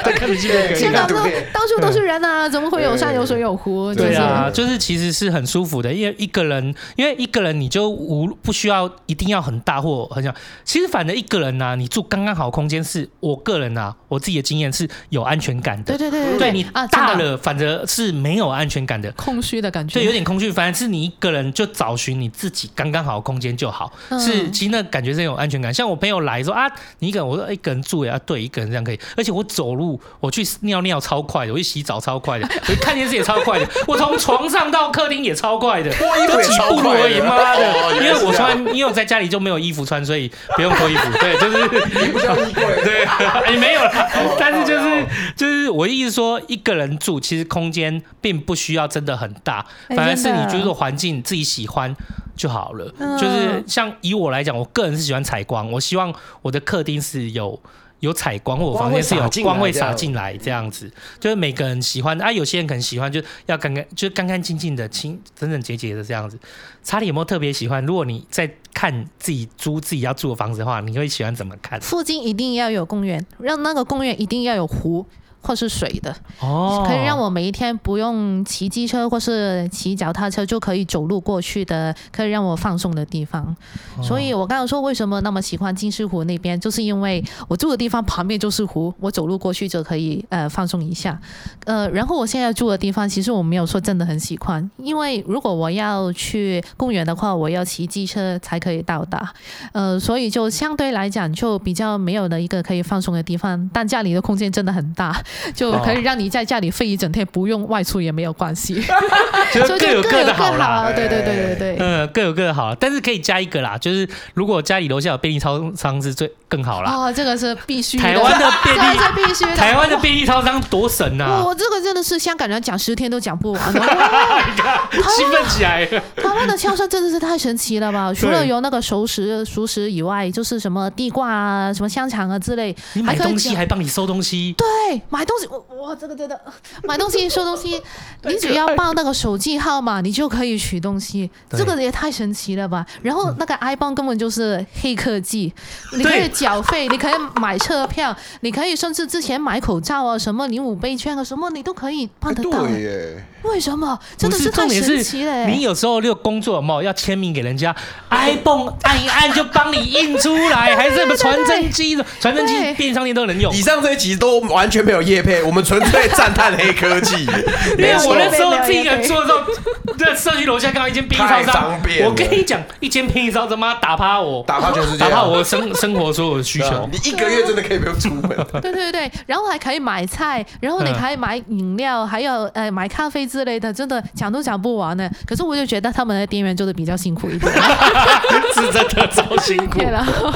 [0.16, 0.76] 看明信片。
[0.76, 3.94] 香港都到处都是人啊，怎么会有山有水有湖？
[3.94, 10.34] 对啊，就是其实是很舒服的，因为一个人，因为一个人你就无不需要一定要很大或很小。
[10.64, 15.96] 其实反正一个人呐，你住刚刚好空间，是我个人呐，我自己的经验是有安全感的。
[15.96, 19.94] 对对对，对你大了，反正是没有安全感的，空虚的感觉。
[19.94, 20.50] 对，有点空虚。
[20.50, 23.92] 反正是你一个人就找寻你自己刚刚好的空间就好。
[24.18, 25.74] 是，其实那感觉是有安全感。
[25.74, 26.70] 像我朋友来说啊，
[27.00, 29.00] 你一个人，我说一个人住呀，对，一个人这样可以。
[29.16, 35.90] 而且我走路，我去尿尿超快的，我去洗澡超快的， 我去看电视也超快的，我从床上到客厅也超快的，
[36.28, 37.96] 都几步路而已，妈的！
[37.96, 41.18] 因为我穿，因为我在家里就没有衣服穿，所以不用脱衣服。
[41.18, 41.58] 对，就是
[42.06, 43.08] 你不需要衣柜，对，
[43.52, 43.90] 也没有了。
[44.38, 49.64] 但是就是就是我意思说，一个人住其实空间并不需要真的很大，
[49.96, 51.94] 反而是你就是环境自己喜欢。
[52.38, 57.60] 就好了，就是像以我来讲，我个人是喜欢采光，我希望我的客厅是有
[57.98, 60.88] 有采光，或我房间是有光会洒进来这样子。
[61.18, 66.38] 就是每个人喜欢啊，有些人可能喜欢就要干干，就干干净净的、清整整洁洁的这样子。
[66.84, 67.84] 查理有没有特别喜欢？
[67.84, 71.80] 如果你在看自己租自己要住的房子的话，你会喜欢怎么看？
[71.80, 75.04] 附近一定要有公园，让那个公园一定要有湖。
[75.40, 83.56] 或是水的，哦，可以让我每一天不用骑机车或是骑脚踏车就可以走路过去的，可以让我放松的地方。
[83.96, 91.18] 哦、所以我刚刚说为什么那么喜欢金狮湖那边，就是因为我住的地方旁边就是湖，我走路过去就可以呃放松一下。
[91.64, 99.32] 呃，然后我现在住的地方其实我没有说真的很喜欢，因为如果我要去公园的话，我要骑机车才可以到达。
[99.72, 105.22] 呃，所以就相对来讲就比较没有的一个可以放松的地方，但家里的空间真的很大。
[105.54, 108.74] 就可以让你在家里废一整天，不用外出也没有关系，
[109.52, 110.92] 就各有各的好啦。
[110.94, 116.92] 对对对对对，嗯，各有各的好，但是可以加一个啦，就是如果家里楼下有便利超商是最更好啦。
[116.92, 118.02] 哦，这个是必须的。
[118.02, 119.56] 台湾的便利， 这必须的。
[119.56, 121.42] 台湾的便利超商多神呐！
[121.44, 123.72] 我这个真的是香港人讲十天都讲不完。
[123.72, 125.86] 兴奋起来。
[126.16, 128.12] 台湾的超商真的是太神奇了吧？
[128.14, 132.74] 除了有那个熟食、熟食以外，就是什么地瓜啊、什么香肠啊之类。
[132.94, 134.54] 你买东西还帮你收东西。
[134.56, 135.48] 对，买东西。
[135.48, 136.40] 我哇，这个真的
[136.84, 137.80] 买东西收东西，
[138.22, 142.86] 你只要报那个手机号码，你就可以取东西，这个也太神奇了吧！
[143.02, 145.52] 然后那个 iPhone 根本就是黑科技，
[145.92, 152.64] 你可以缴费，你可以买车票，你可以甚至之前买口罩啊，什么你五倍券啊，什么你都可以办得到。
[152.64, 153.98] 对，为什么？
[154.16, 155.46] 真的是太神奇了。
[155.46, 157.74] 你有时候那个工作有没有要签名给人家
[158.10, 163.52] ，iPhone 按一按就帮你印出来， 还是什么传真机的传真机，便利商店都能用。
[163.52, 167.26] 以上这一集都完全没有业配，我们纯粹赞叹黑科技。
[167.78, 176.88] 因为我那时候自己一个做的时候，在社区楼下看到一间便利超商，我跟你讲，一间便利超商妈打趴我，打趴全世界，打趴我生生活所有的需求。
[176.92, 178.22] 你一个月真的可以不用出门。
[178.60, 185.08] 对对对，然后还可以买菜，然后你还可以买饮料，还有呃买咖啡之类的，真的讲都讲不完呢。
[185.26, 187.52] 可是我就觉得他们的店员做的比较辛苦一点，
[188.54, 189.80] 是真的超辛苦。
[189.80, 190.30] 然后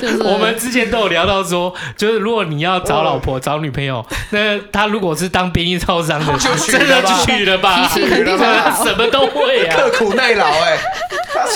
[0.00, 10.78] 就是我们之前都有聊到说，就是如果你要找老婆、找女朋友， 那他如果是当便利超商的， 就真的就娶了吧，脾气 肯定很好，什么都会啊，刻苦耐劳哎，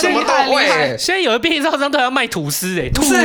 [0.00, 0.96] 什么都会。
[0.98, 3.16] 现在有的便利超商都要卖吐司哎，吐司，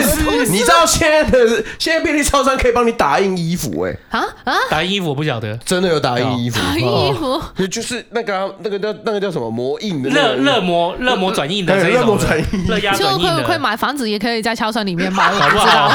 [0.49, 4.25] 你知道现在的现在便利超商可以帮你打印衣服哎，啊？
[4.43, 10.09] 啊，打印衣服我不晓得，真的有打印衣服，打印衣服，就是那个那个叫那个叫什么模印的。
[10.09, 15.93] 热热模热模转印的这种，热模转印，热压转印的，就会会买房子也可以在超商里面买，好不好？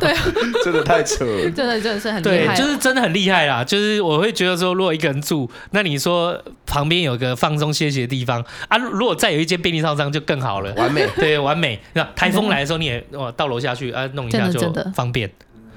[0.00, 0.14] 对，
[0.64, 3.62] 真的太扯了，真的真的是很厉害，就是真的很厉害啦。
[3.62, 11.78] 就是我会觉得说，如果一个人住，那你说旁边有个放松歇息的地方啊，如果再有一间便利商商就更好了，完美，对，完美。
[11.92, 15.30] 那台风来的时候你也哦到楼下去啊弄一下就方便。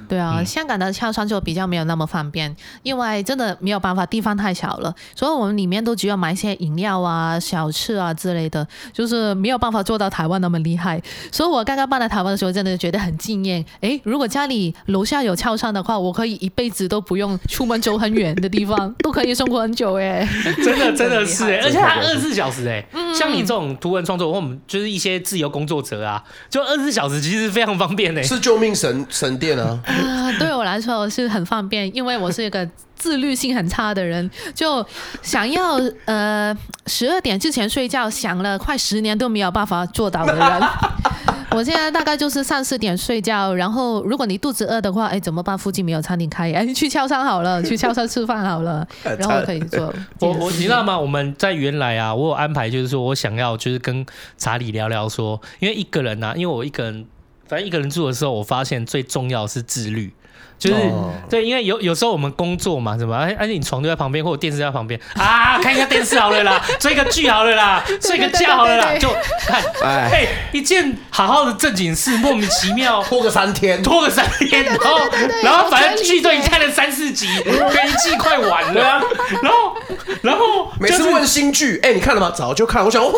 [0.10, 2.54] 对啊，香港的超商就比较没有那么方便，
[2.84, 11.02] 因为真的没有办法，地方太小了，所以我们里面都只有买一些饮料啊、小吃啊之类的，就是没有办法做到台湾那么厉害。
[11.32, 13.64] 所以我刚刚搬来台湾的时候，真的觉得很惊艳。
[13.82, 19.94] 诶，如果家里楼下有超商的话，我可以一辈子都不用出门走很远的地方， 都可以生活很久。
[19.94, 20.28] 诶，
[20.64, 22.84] 真的真的是诶，而且它二十四小时诶，
[23.14, 29.80] 像你这种图文创作，我们就是一些自由工作者啊，就二十四小时其实非常方便诶，是救命神神殿啊。
[30.02, 34.86] 啊， 对我来说是很方便，因为我是一个自律性很差的人，就
[35.22, 36.56] 想要呃
[36.88, 40.62] 十二点之前睡觉，想了快十年都没有办法做到的人。
[41.52, 45.58] 我现在大概就是三四点睡觉，然后如果你肚子饿的话，哎，怎么办？
[45.58, 48.88] 附近没有餐厅开，哎， 去超商好了，去超商吃饭好了，
[49.18, 49.92] 然后可以做。
[50.20, 50.98] 我我你知道吗？
[50.98, 54.06] 我们在原来啊，我有安排，就是说我想要就是跟
[54.38, 57.06] 查理聊聊说，因为一个人啊，因为我一个人。
[57.50, 60.14] 反正一个人住的时候，我发现最重要是自律。
[60.60, 61.06] 就是、oh.
[61.30, 69.08] 对，因为有有时候我们工作嘛，什么，而且你床就在旁边，或者电视在旁边啊，看一下电视好了啦， 追个剧好了啦，睡个觉好了啦，就
[69.48, 75.00] 看，哎、欸，一件好好的正经事，莫名其妙拖个三天，拖个三天，然后
[75.44, 79.02] 然后反正剧都已经看了三四集，跟一季快完了， 啊，
[79.42, 79.76] 然后
[80.22, 82.30] 然后、就是、每次问新剧，哎、欸，你看了吗？
[82.36, 83.14] 早就看，我想， 哦，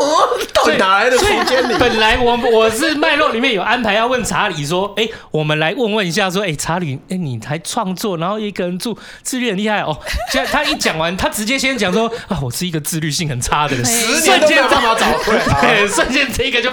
[0.54, 1.68] 到底哪来的时间？
[1.80, 7.31] 本来我我是脉络里面有安排要问查理说，哎、欸，我们来问问一下，说，哎、欸，查理，哎、欸，你。
[7.32, 9.98] 你才创作，然后一个人住，自律很厉害哦。
[10.30, 15.88] 现在他一讲完，他直接先讲说 啊，我是一个自律性很差的人，瞬间干嘛找回来？
[15.88, 16.70] 瞬间这个就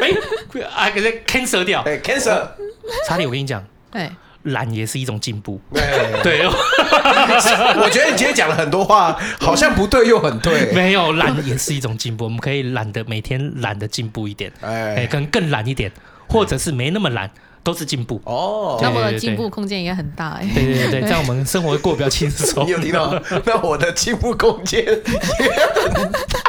[0.00, 0.10] 哎
[0.74, 2.46] 啊给他 cancel 掉，哎 cancel。
[3.08, 4.10] 查理，我跟你讲，对，
[4.42, 5.60] 懒也是一种进步。
[6.22, 10.72] 对， 我觉得你今天讲了很多话，好像不对又很对。
[10.72, 15.90] 没有，懒也是一种进步，我们可以懒得每天懒得进步一点，哎，可能更懒一点，
[16.28, 17.30] 或者是没那么懒。
[17.62, 20.48] 都是进步哦，那我的进步空间也很大哎。
[20.54, 22.66] 对对对，这样 我们生活会过比较轻松。
[22.66, 23.20] 你有听到？
[23.44, 26.40] 那我的进步空间也很大。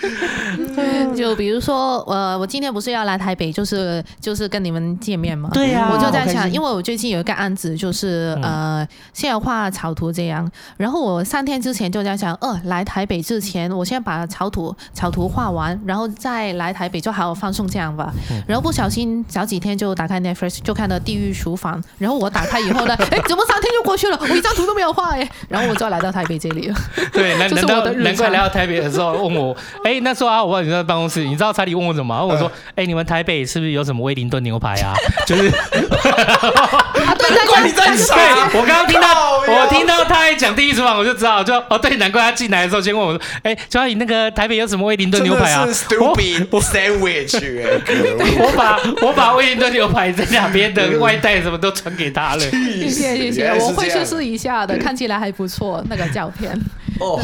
[1.14, 5.50] 就比如说，呃，我今天不是要来台北，就是就是跟你们见面嘛。
[5.52, 10.50] 对呀、啊，我就在想，因为我最近有一个案子，就是呃，先要画草图这样。
[10.76, 18.12] 然后我三天之前就在想，呃，来台北之前，我先把草图草图画完，然后再来台北就好好放松这样吧。
[18.46, 24.18] 然后不小心早几天就打开 Netflix 就看到《地狱厨房》，然后我打开以后呢， 哎，怎么三天就过去了？
[24.20, 25.28] 我一张图都没有画哎。
[25.48, 26.76] 然后我就来到台北这里了。
[27.12, 32.24] 对， 难道难怪来到台北的时候问我，哎，那时候啊，我问你在办公室，你知道查理问我什么吗？
[32.24, 34.94] 问我说，哎，你们台北是不是有什么威灵顿牛排啊？
[35.26, 38.16] 就是，啊，对，难怪你在猜。
[38.54, 45.66] 我刚刚听到，我听到他还讲第一厨房，我就知道，就哦，对，难怪他进来的时候先问我说，哎，查理，那个台北有什么威灵顿牛排啊？
[45.66, 47.40] 是 stupid sandwich，
[48.38, 52.40] 我把我把威灵顿牛排在两边的外带什么都传给他了。
[52.40, 56.52] 谢谢谢谢，我会去试一下的，看起来还不错，那个照片。
[56.98, 57.18] 哦。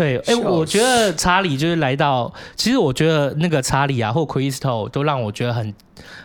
[0.00, 5.74] 对，哎，我觉得查理就是来到，其实我觉得那个查理啊，或 Crystal 都让我觉得很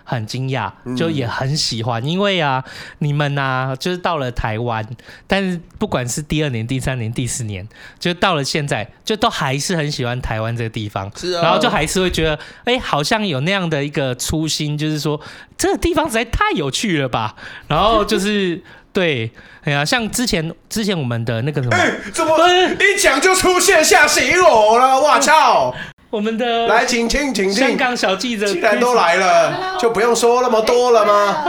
[0.05, 2.63] 很惊讶，就也很喜欢，因为啊，
[2.99, 4.87] 你们啊，就是到了台湾，
[5.27, 7.67] 但是不管是第二年、第三年、第四年，
[7.99, 15.19] 就到了现在，就都还是很喜欢台湾这个地方，是啊，然后就还是会觉得，哎，好像有那样的一个初心，就是说
[15.57, 17.35] 这个地方实在太有趣了吧，
[17.67, 18.61] 然后就是。
[18.95, 19.29] 对，
[19.65, 22.33] 哎呀，像之前之前我们的那个什么，哎，怎么
[22.79, 24.97] 一讲就出现吓死我了？
[24.97, 25.75] 我 操！
[26.09, 31.41] 我们的来，请听，请听，香港小记者既然都来了，就不用说那么多了吗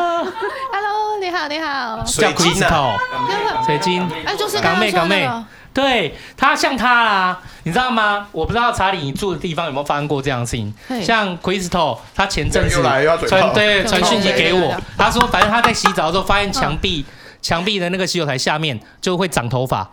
[0.72, 2.96] ？Hello，你好，你好，水晶啊，
[3.64, 5.28] 水晶，哎，就是港妹，港妹，
[5.72, 8.26] 对他像他啊，你知道吗？
[8.32, 12.82] 我不知道查理你住的地方有没有发生过这样的事情，像 Crystal，他前阵子
[13.28, 17.04] 传对传讯息给我，他说反正他在洗澡的时候发现墙壁。
[17.42, 19.88] 墙壁的那个洗手台下面就会长头发，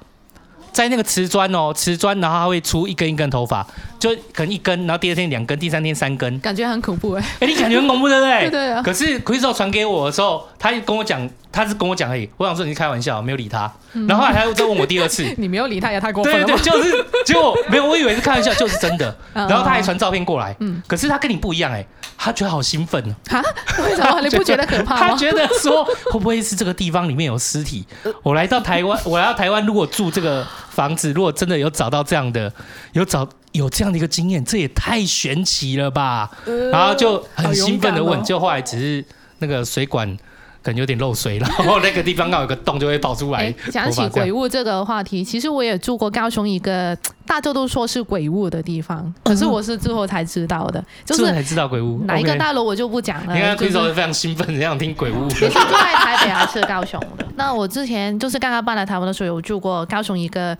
[0.74, 3.66] 在那个瓷砖哦，瓷砖，然后它会出一根一根头发，
[4.00, 7.24] 就可能一根，然后第二天两根，第三天三根，感觉很恐怖哎。
[7.40, 8.40] 哎，你感觉很恐怖对不对？
[8.42, 8.82] 对 对啊。
[8.82, 12.28] 可是 Crystal 传给我的时候，他跟我讲，他是跟我讲而已。
[12.38, 13.72] 我想说你是开玩笑，没有理他。
[14.08, 16.46] 然后后来他又再问我第二次， 你没有理他也太过分了。
[16.46, 19.16] 对对，就是结果没有，我以为是开玩笑，就是真的。
[19.34, 21.86] 然后他还传照片过来，嗯，可是他跟你不一样哎。
[22.16, 23.44] 他觉得好兴奋啊！
[23.84, 25.08] 为什么你不觉得可怕吗？
[25.10, 27.86] 他觉得说会不会是这个地方里面有尸体？
[28.22, 32.52] 我来到台湾，我来到台湾，如果住这个房子，如果真的有找到这样的，
[32.94, 36.32] 有找有这样的一个经验，这也太玄奇了吧！
[36.72, 39.06] 然后就很兴奋的问，就后来只是
[39.38, 40.18] 那个水管。
[40.64, 43.54] 可能有点漏水， 然后那个地方刚好有个洞，就会跑出来。
[43.70, 53.36] 讲起鬼屋这个话题，其实我也住过高雄一个大家都说是鬼屋的地方， 可是我是之后才知道的， 就是才知道鬼屋哪一个大楼我就不讲了。
[53.36, 55.26] 你看 Crystal 非常兴奋，很想听鬼屋。
[55.26, 57.28] 你是住在台北还是高雄的？
[57.36, 60.58] 那我之前就是刚刚搬来台湾的时候，有住过高雄一个。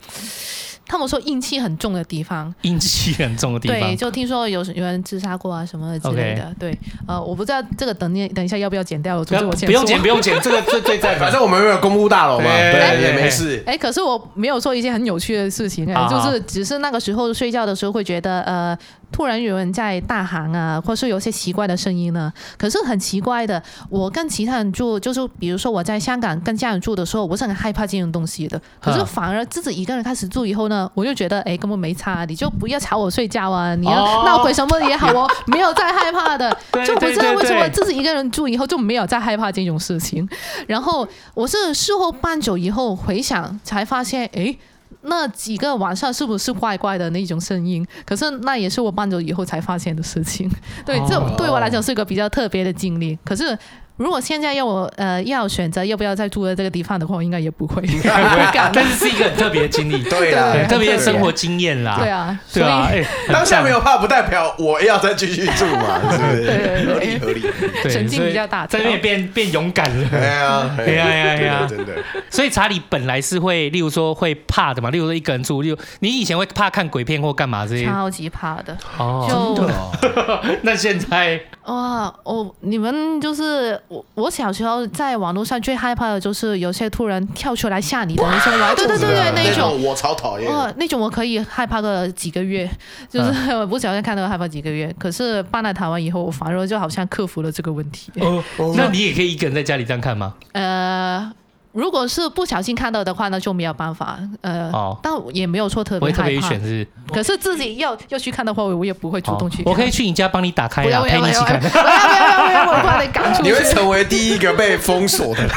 [0.86, 6.60] 他们说阴气很重的地方，阴气很重的地方，对，就听说有有人自杀过啊什么之类的，Okay.
[6.60, 13.64] 对，呃，我不知道这个等你等一下要不要剪掉，我不不用剪不用剪，这个最最在，反正我们没有公务大楼嘛，对，没事。
[13.66, 18.78] 哎，可是我没有说一些很有趣的事情，哎，就是只是那个时候睡觉的时候会觉得呃。
[19.14, 22.34] 突然有人在大喊啊，或是有些奇怪的声音呢。
[22.58, 28.60] 可是很奇怪的，我跟其他人住，就是比如说我在香港跟家人住的时候，我是很害怕这种东西的。
[28.82, 36.50] 可是反而自己一个人开始住以后呢，我就觉得哎，根本没差，你就不要吵我睡觉啊，你要闹鬼什么也好哦， 没有再害怕的。
[36.86, 40.28] 就不知道为什么自己一个人住以后就没有再害怕这种事情。
[40.66, 44.56] 然后我是事后半久以后回想才发现，哎。
[45.04, 47.86] 那几个晚上是不是怪怪的那种声音？
[48.06, 50.50] 可是那也是我搬走以后才发现的事情。
[50.86, 53.18] 对，这对我来讲是一个比较特别的经历。
[53.24, 53.58] 可是。
[53.98, 57.82] 如果现在要我呃要选择要不要再住在这个地方的话，应该也不会。
[58.74, 61.98] 但是是一个很特别的经历， 对啊，特别的生活经验啦。
[62.00, 62.90] 对啊，对啊。
[63.32, 66.46] 当下没有怕，不代表我要再继续住嘛，是不是？
[66.46, 67.44] 对，合理合理。
[67.90, 70.10] 神经比较大，在那边变变勇敢了。
[70.10, 71.94] 对啊，对啊，对啊，真的。
[72.32, 77.86] 所以查理本来是会，例如说会怕的嘛，例如说一个人住，例如你以前会怕看鬼片或干嘛这些？
[77.86, 78.76] 超级怕的。
[78.98, 80.42] 哦，真的。
[80.64, 81.40] 那现在？
[81.66, 90.52] 哇，哦，你们就是我，我小时候在网络上最害怕的就是有些突然跳出来吓你的那种， 对对对对，那种我超讨厌。
[90.52, 92.70] 哦，那种我可以害怕个几个月，
[93.10, 94.94] 就是我不小心看到害怕几个月。
[95.00, 98.12] 可是搬来台湾以后，我反而就好像克服了这个问题。
[98.20, 98.44] 哦，
[98.76, 100.36] 那你也可以一个人在家里这样看吗？
[100.52, 101.32] 呃。
[101.74, 104.20] 如果是不小心看到的话，那就没有办法。
[104.42, 106.24] 呃，哦、但也没有说特别害怕。
[106.24, 106.88] 特别选是。
[107.12, 109.72] 可是自己要要去看的话，我也不会主动去看。
[109.72, 111.60] 我可以去你家帮你打开呀，陪你一起看。
[111.60, 112.72] 不要不要不要！
[112.72, 113.50] 我怕你赶出去。
[113.50, 115.44] 你会成为第一个被封锁的。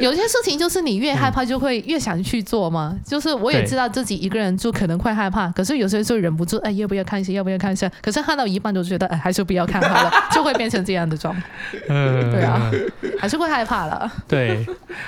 [0.00, 2.94] 有些事情就是你越害怕就会越想去做嘛。
[3.04, 7.32] 就是我也知道自己一个人住可能会害怕，可是有些时候忍不住，哎，要不要看一下？
[7.32, 7.90] 要不要看一下？
[8.02, 11.42] 可是看到一半就觉得，哎，还是不要看好了，就会变成这样的状态。
[11.88, 12.70] 嗯，对啊，
[13.18, 14.10] 还是会害怕了。
[14.28, 14.66] 对，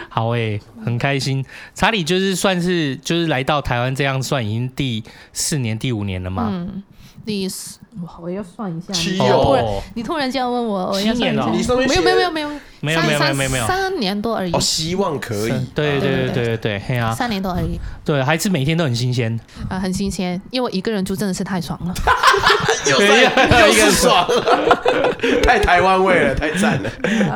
[0.09, 1.45] 好诶、欸，很开心。
[1.75, 5.03] 查理就是算是就是来到台湾这样算已经第
[5.33, 6.49] 四年、第五年了嘛。
[6.51, 6.83] 嗯，
[7.25, 7.79] 第四。
[8.01, 8.93] 哇，我要算一下。
[8.93, 11.51] 七哦，你突然这样问我，我要算一下。
[11.51, 12.49] 你上面没有没有没有没有
[12.81, 14.53] 没有没有没有没有没有三年多而已。
[14.53, 15.53] 哦，希望可以。
[15.75, 17.79] 对对对对对对，嘿啊，三年多而已。
[18.03, 19.39] 对，还是每天都很新鲜。
[19.69, 21.95] 啊，很新鲜，因为我一个人住真的是太爽了。
[22.91, 22.99] 又
[23.69, 24.27] 又是爽，
[25.45, 26.91] 太台湾味了，太赞了。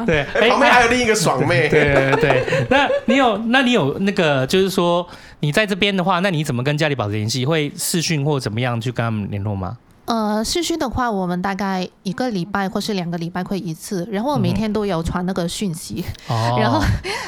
[0.06, 1.68] 对，旁边还有另一个爽妹。
[1.68, 5.06] 对对对，那你有那你有那个就是说
[5.40, 7.44] 你在这边的话，那你怎么跟家里保持联系？
[7.44, 9.76] 会视讯或怎么样去跟他们联络吗？
[10.06, 16.80] 呃，试训的话，我们大概一个礼拜或是两个礼拜会一次，然后我每天都有传那个讯息，嗯、 然后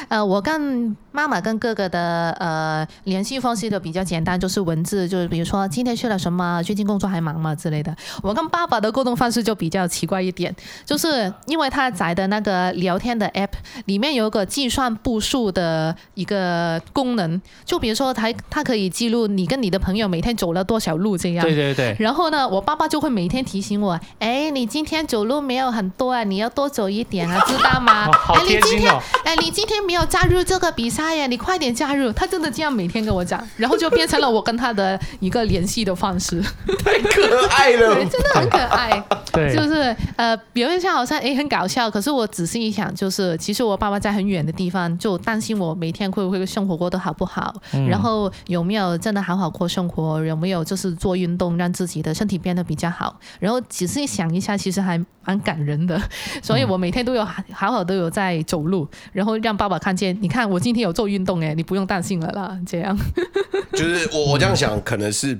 [0.07, 7.93] 呃，我跟妈妈跟哥哥的呃联系方式都比较简单，就是文字，就是比如说今天去了什么，最近工作还忙吗之类的。
[8.23, 10.55] 我跟爸爸的沟通方式就比较奇怪一点，
[10.85, 13.49] 就是因为他载的那个聊天的 app
[13.85, 21.45] 里面有个计算步数的一个功能，就比如说他他可以记录你跟你的朋友每天走了多少路这样。
[21.45, 21.93] 对对对。
[21.99, 22.63] 然后呢，我。
[22.69, 28.05] 爸爸就会每天提醒我，哎，你今天走路没有很多啊，你要多走一点啊，知道吗？
[28.07, 29.01] 哦、好贴心哦。
[29.25, 32.11] 哎，你今天，哎，你今天没有加入这个比赛呀，你快点加入。
[32.13, 36.41] 他真的这样每天跟我讲，然后就变成了我跟他的一个联系的方式。
[36.83, 39.03] 太可爱了，对，真的很可爱。
[39.31, 56.01] 对，就是呃，表面上好像哎很搞笑，可是我仔细一想，就是其实我爸爸在很远的地方，就担心我每天会不会生活过得好不好，嗯、然后有没有真的好好过生活，有没有就是做运动，让自己的身体变得比较好，然后仔细想一下，其实还蛮感人的。
[56.41, 62.57] 所以我每天都有好好都有在走路，然后让爸爸看见，你看我今天有做运动哎，你不用担心了啦。
[62.65, 62.97] 这样，
[63.73, 65.37] 就是我我这样想，可能是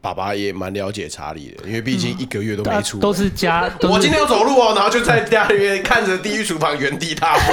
[0.00, 3.68] 爸爸也蛮了解查理的，因为毕竟一个月都没出，都是家。
[3.80, 7.52] 是 我今天要走路哦，然后就在家里面看着地狱厨房原地踏步。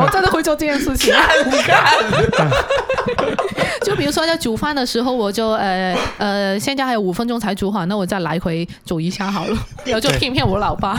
[0.00, 1.14] 我真的会做这件事情，
[1.46, 1.94] 你 看。
[3.82, 10.98] 就比如说在煮饭的时候，我就呃呃，现在还有五分钟才煮好，那我再来回走一下好了，然后就骗骗我老爸。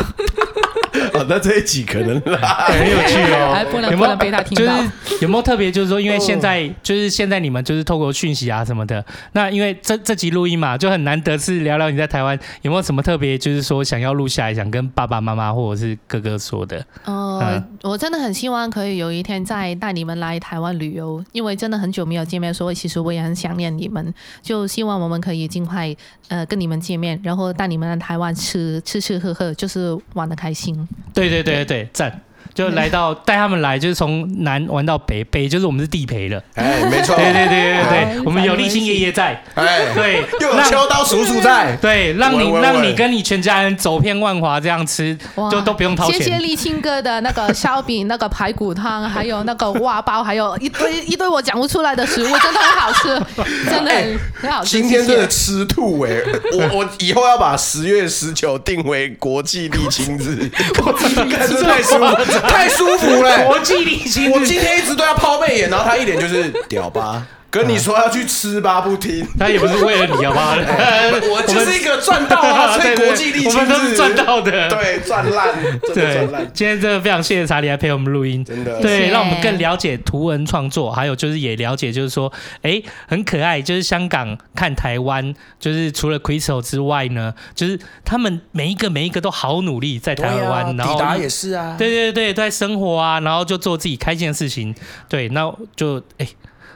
[1.13, 4.77] 哦，那这一集可能 很有趣哦， 还不能不能被他听到。
[4.77, 4.91] 就是
[5.22, 9.03] 有没有特别，就是说，因为现在就是现在你们就是透过讯息啊什么的，
[9.34, 16.77] 那因为这这集录音嘛，就很难得是聊聊你在台湾有没有什么特别，就是说想要录下来，想跟爸爸妈妈或者是哥哥说的。
[17.05, 25.95] 哦、呃，嗯、我真的很希望可以有一天再带你们来台湾旅游，因为真的很久没有见面，所以其实我也很想念你们，就希望我们可以尽快
[26.27, 30.81] 呃跟你们见面，然后带你们来台湾吃吃吃喝喝，就是玩的开心。
[31.14, 32.22] 对对对对，赞。
[32.53, 36.41] 就来到带他们来，就是从南玩到北，北就是我们是地陪了。
[36.55, 45.18] 哎，没错，对对对对对，我们有立新爷爷在，哎，对，又有秋刀叔叔在，对，让你让你跟你全家人走遍万华这样吃，
[45.51, 46.18] 就都不用掏钱。
[46.18, 53.07] 谢谢立新哥的那个烧饼、那个排骨汤，还有那个碗包，还有一堆 一堆我讲不出来的食物，真的很好吃，
[53.69, 53.91] 真的
[54.35, 54.69] 很好吃。
[54.69, 56.11] 今天真的吃吐哎！
[56.53, 60.49] 我我以后要把十月十九定为国际立青日，
[60.85, 62.31] 我真的感觉太舒服。
[62.40, 67.26] 太舒服了，国际立青，我今天一直都要抛媚眼，然后他一脸就是屌吧。
[67.52, 69.28] 跟你说要去吃吧，不听。
[69.38, 70.56] 他也不是为了你，好不好？
[71.30, 74.69] 我就是一个赚到啊， 所以国际立青日，我们都是赚到的。
[74.69, 75.53] 对，赚烂，
[75.94, 76.49] 对，赚烂。
[76.53, 78.80] 今天真的非常谢谢查理来陪我们录音，真的。
[78.82, 94.73] 对，让我们更了解图文创作，还有就是也了解，就是说，哎，很可爱，就是香港看台湾，就是除了 Crystal 之外呢，就是他们每一个每一个都好努力在台湾，然后抵达也是啊，对对对，都在生活啊，然后就做自己开心的事情，
[95.10, 96.26] 对，那就哎。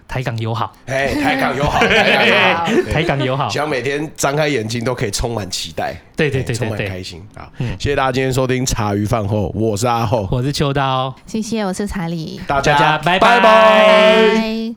[0.07, 7.21] 台港友好，哎，台港友好， 台港友好，台港友好，希望每天张开眼睛都可以充满期待，对对对，充满开心。
[7.35, 7.51] 啊！
[7.79, 13.39] 谢谢大家今天收听茶余饭后，我是阿厚，我是秋刀，谢谢，我是查理，大家拜拜。
[13.39, 14.75] 拜，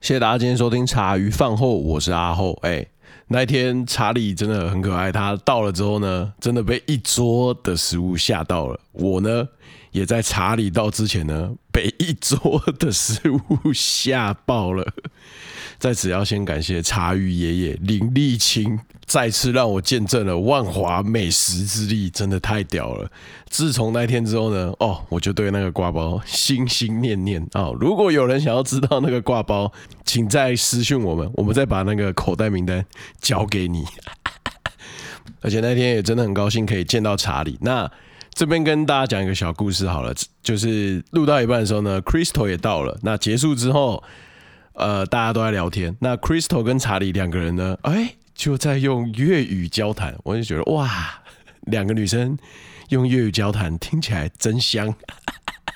[0.00, 2.86] 谢谢大家今天收听茶余饭后，我是阿厚，哎，
[3.28, 9.48] 那一天查理真的很可爱，他到了之后呢，真的被一桌的食物吓到了，我呢。
[9.94, 14.84] 也在查理到之前呢， 被一桌的食物吓爆了。
[15.78, 23.08] 在此要先感谢茶余爷爷林立青，再次让我见证了万华美食之力，真的太屌了。
[23.48, 27.76] 自从那天之后呢，哦，我就对那个挂包心心念念啊、哦。
[27.78, 29.70] 如果有人想要知道那个挂包，
[30.04, 32.84] 请再私讯我们，我们再把那个口袋名单
[33.20, 33.84] 交给你。
[35.40, 37.56] 而且那天也真的很高兴可以见到查理。
[37.60, 37.88] 那。
[38.34, 40.12] 这边跟大家讲一个小故事好了，
[40.42, 42.98] 就是录到一半的时候呢，Crystal 也到了。
[43.02, 44.02] 那结束之后，
[44.72, 45.96] 呃，大家都在聊天。
[46.00, 50.16] 那 Crystal 跟查理两个人呢，哎，就在用粤语交谈。
[50.24, 51.22] 我就觉得哇，
[51.62, 52.36] 两个女生
[52.88, 54.92] 用粤语交谈，听起来真香。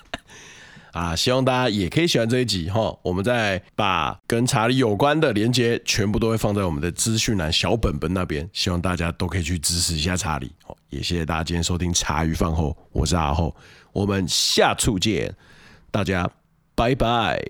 [0.93, 2.93] 啊，希望大家也可以喜欢这一集哈。
[3.03, 10.51] 我们再把跟查理有关的连接全部都会放在我们的资讯栏小本本那边，希望大家都可以去支持一下查理。
[10.91, 13.55] 也谢谢大家今天收听茶余饭后，我是阿厚，
[13.93, 15.35] 我们下次见，
[15.91, 16.29] 大家
[16.75, 17.43] 拜拜。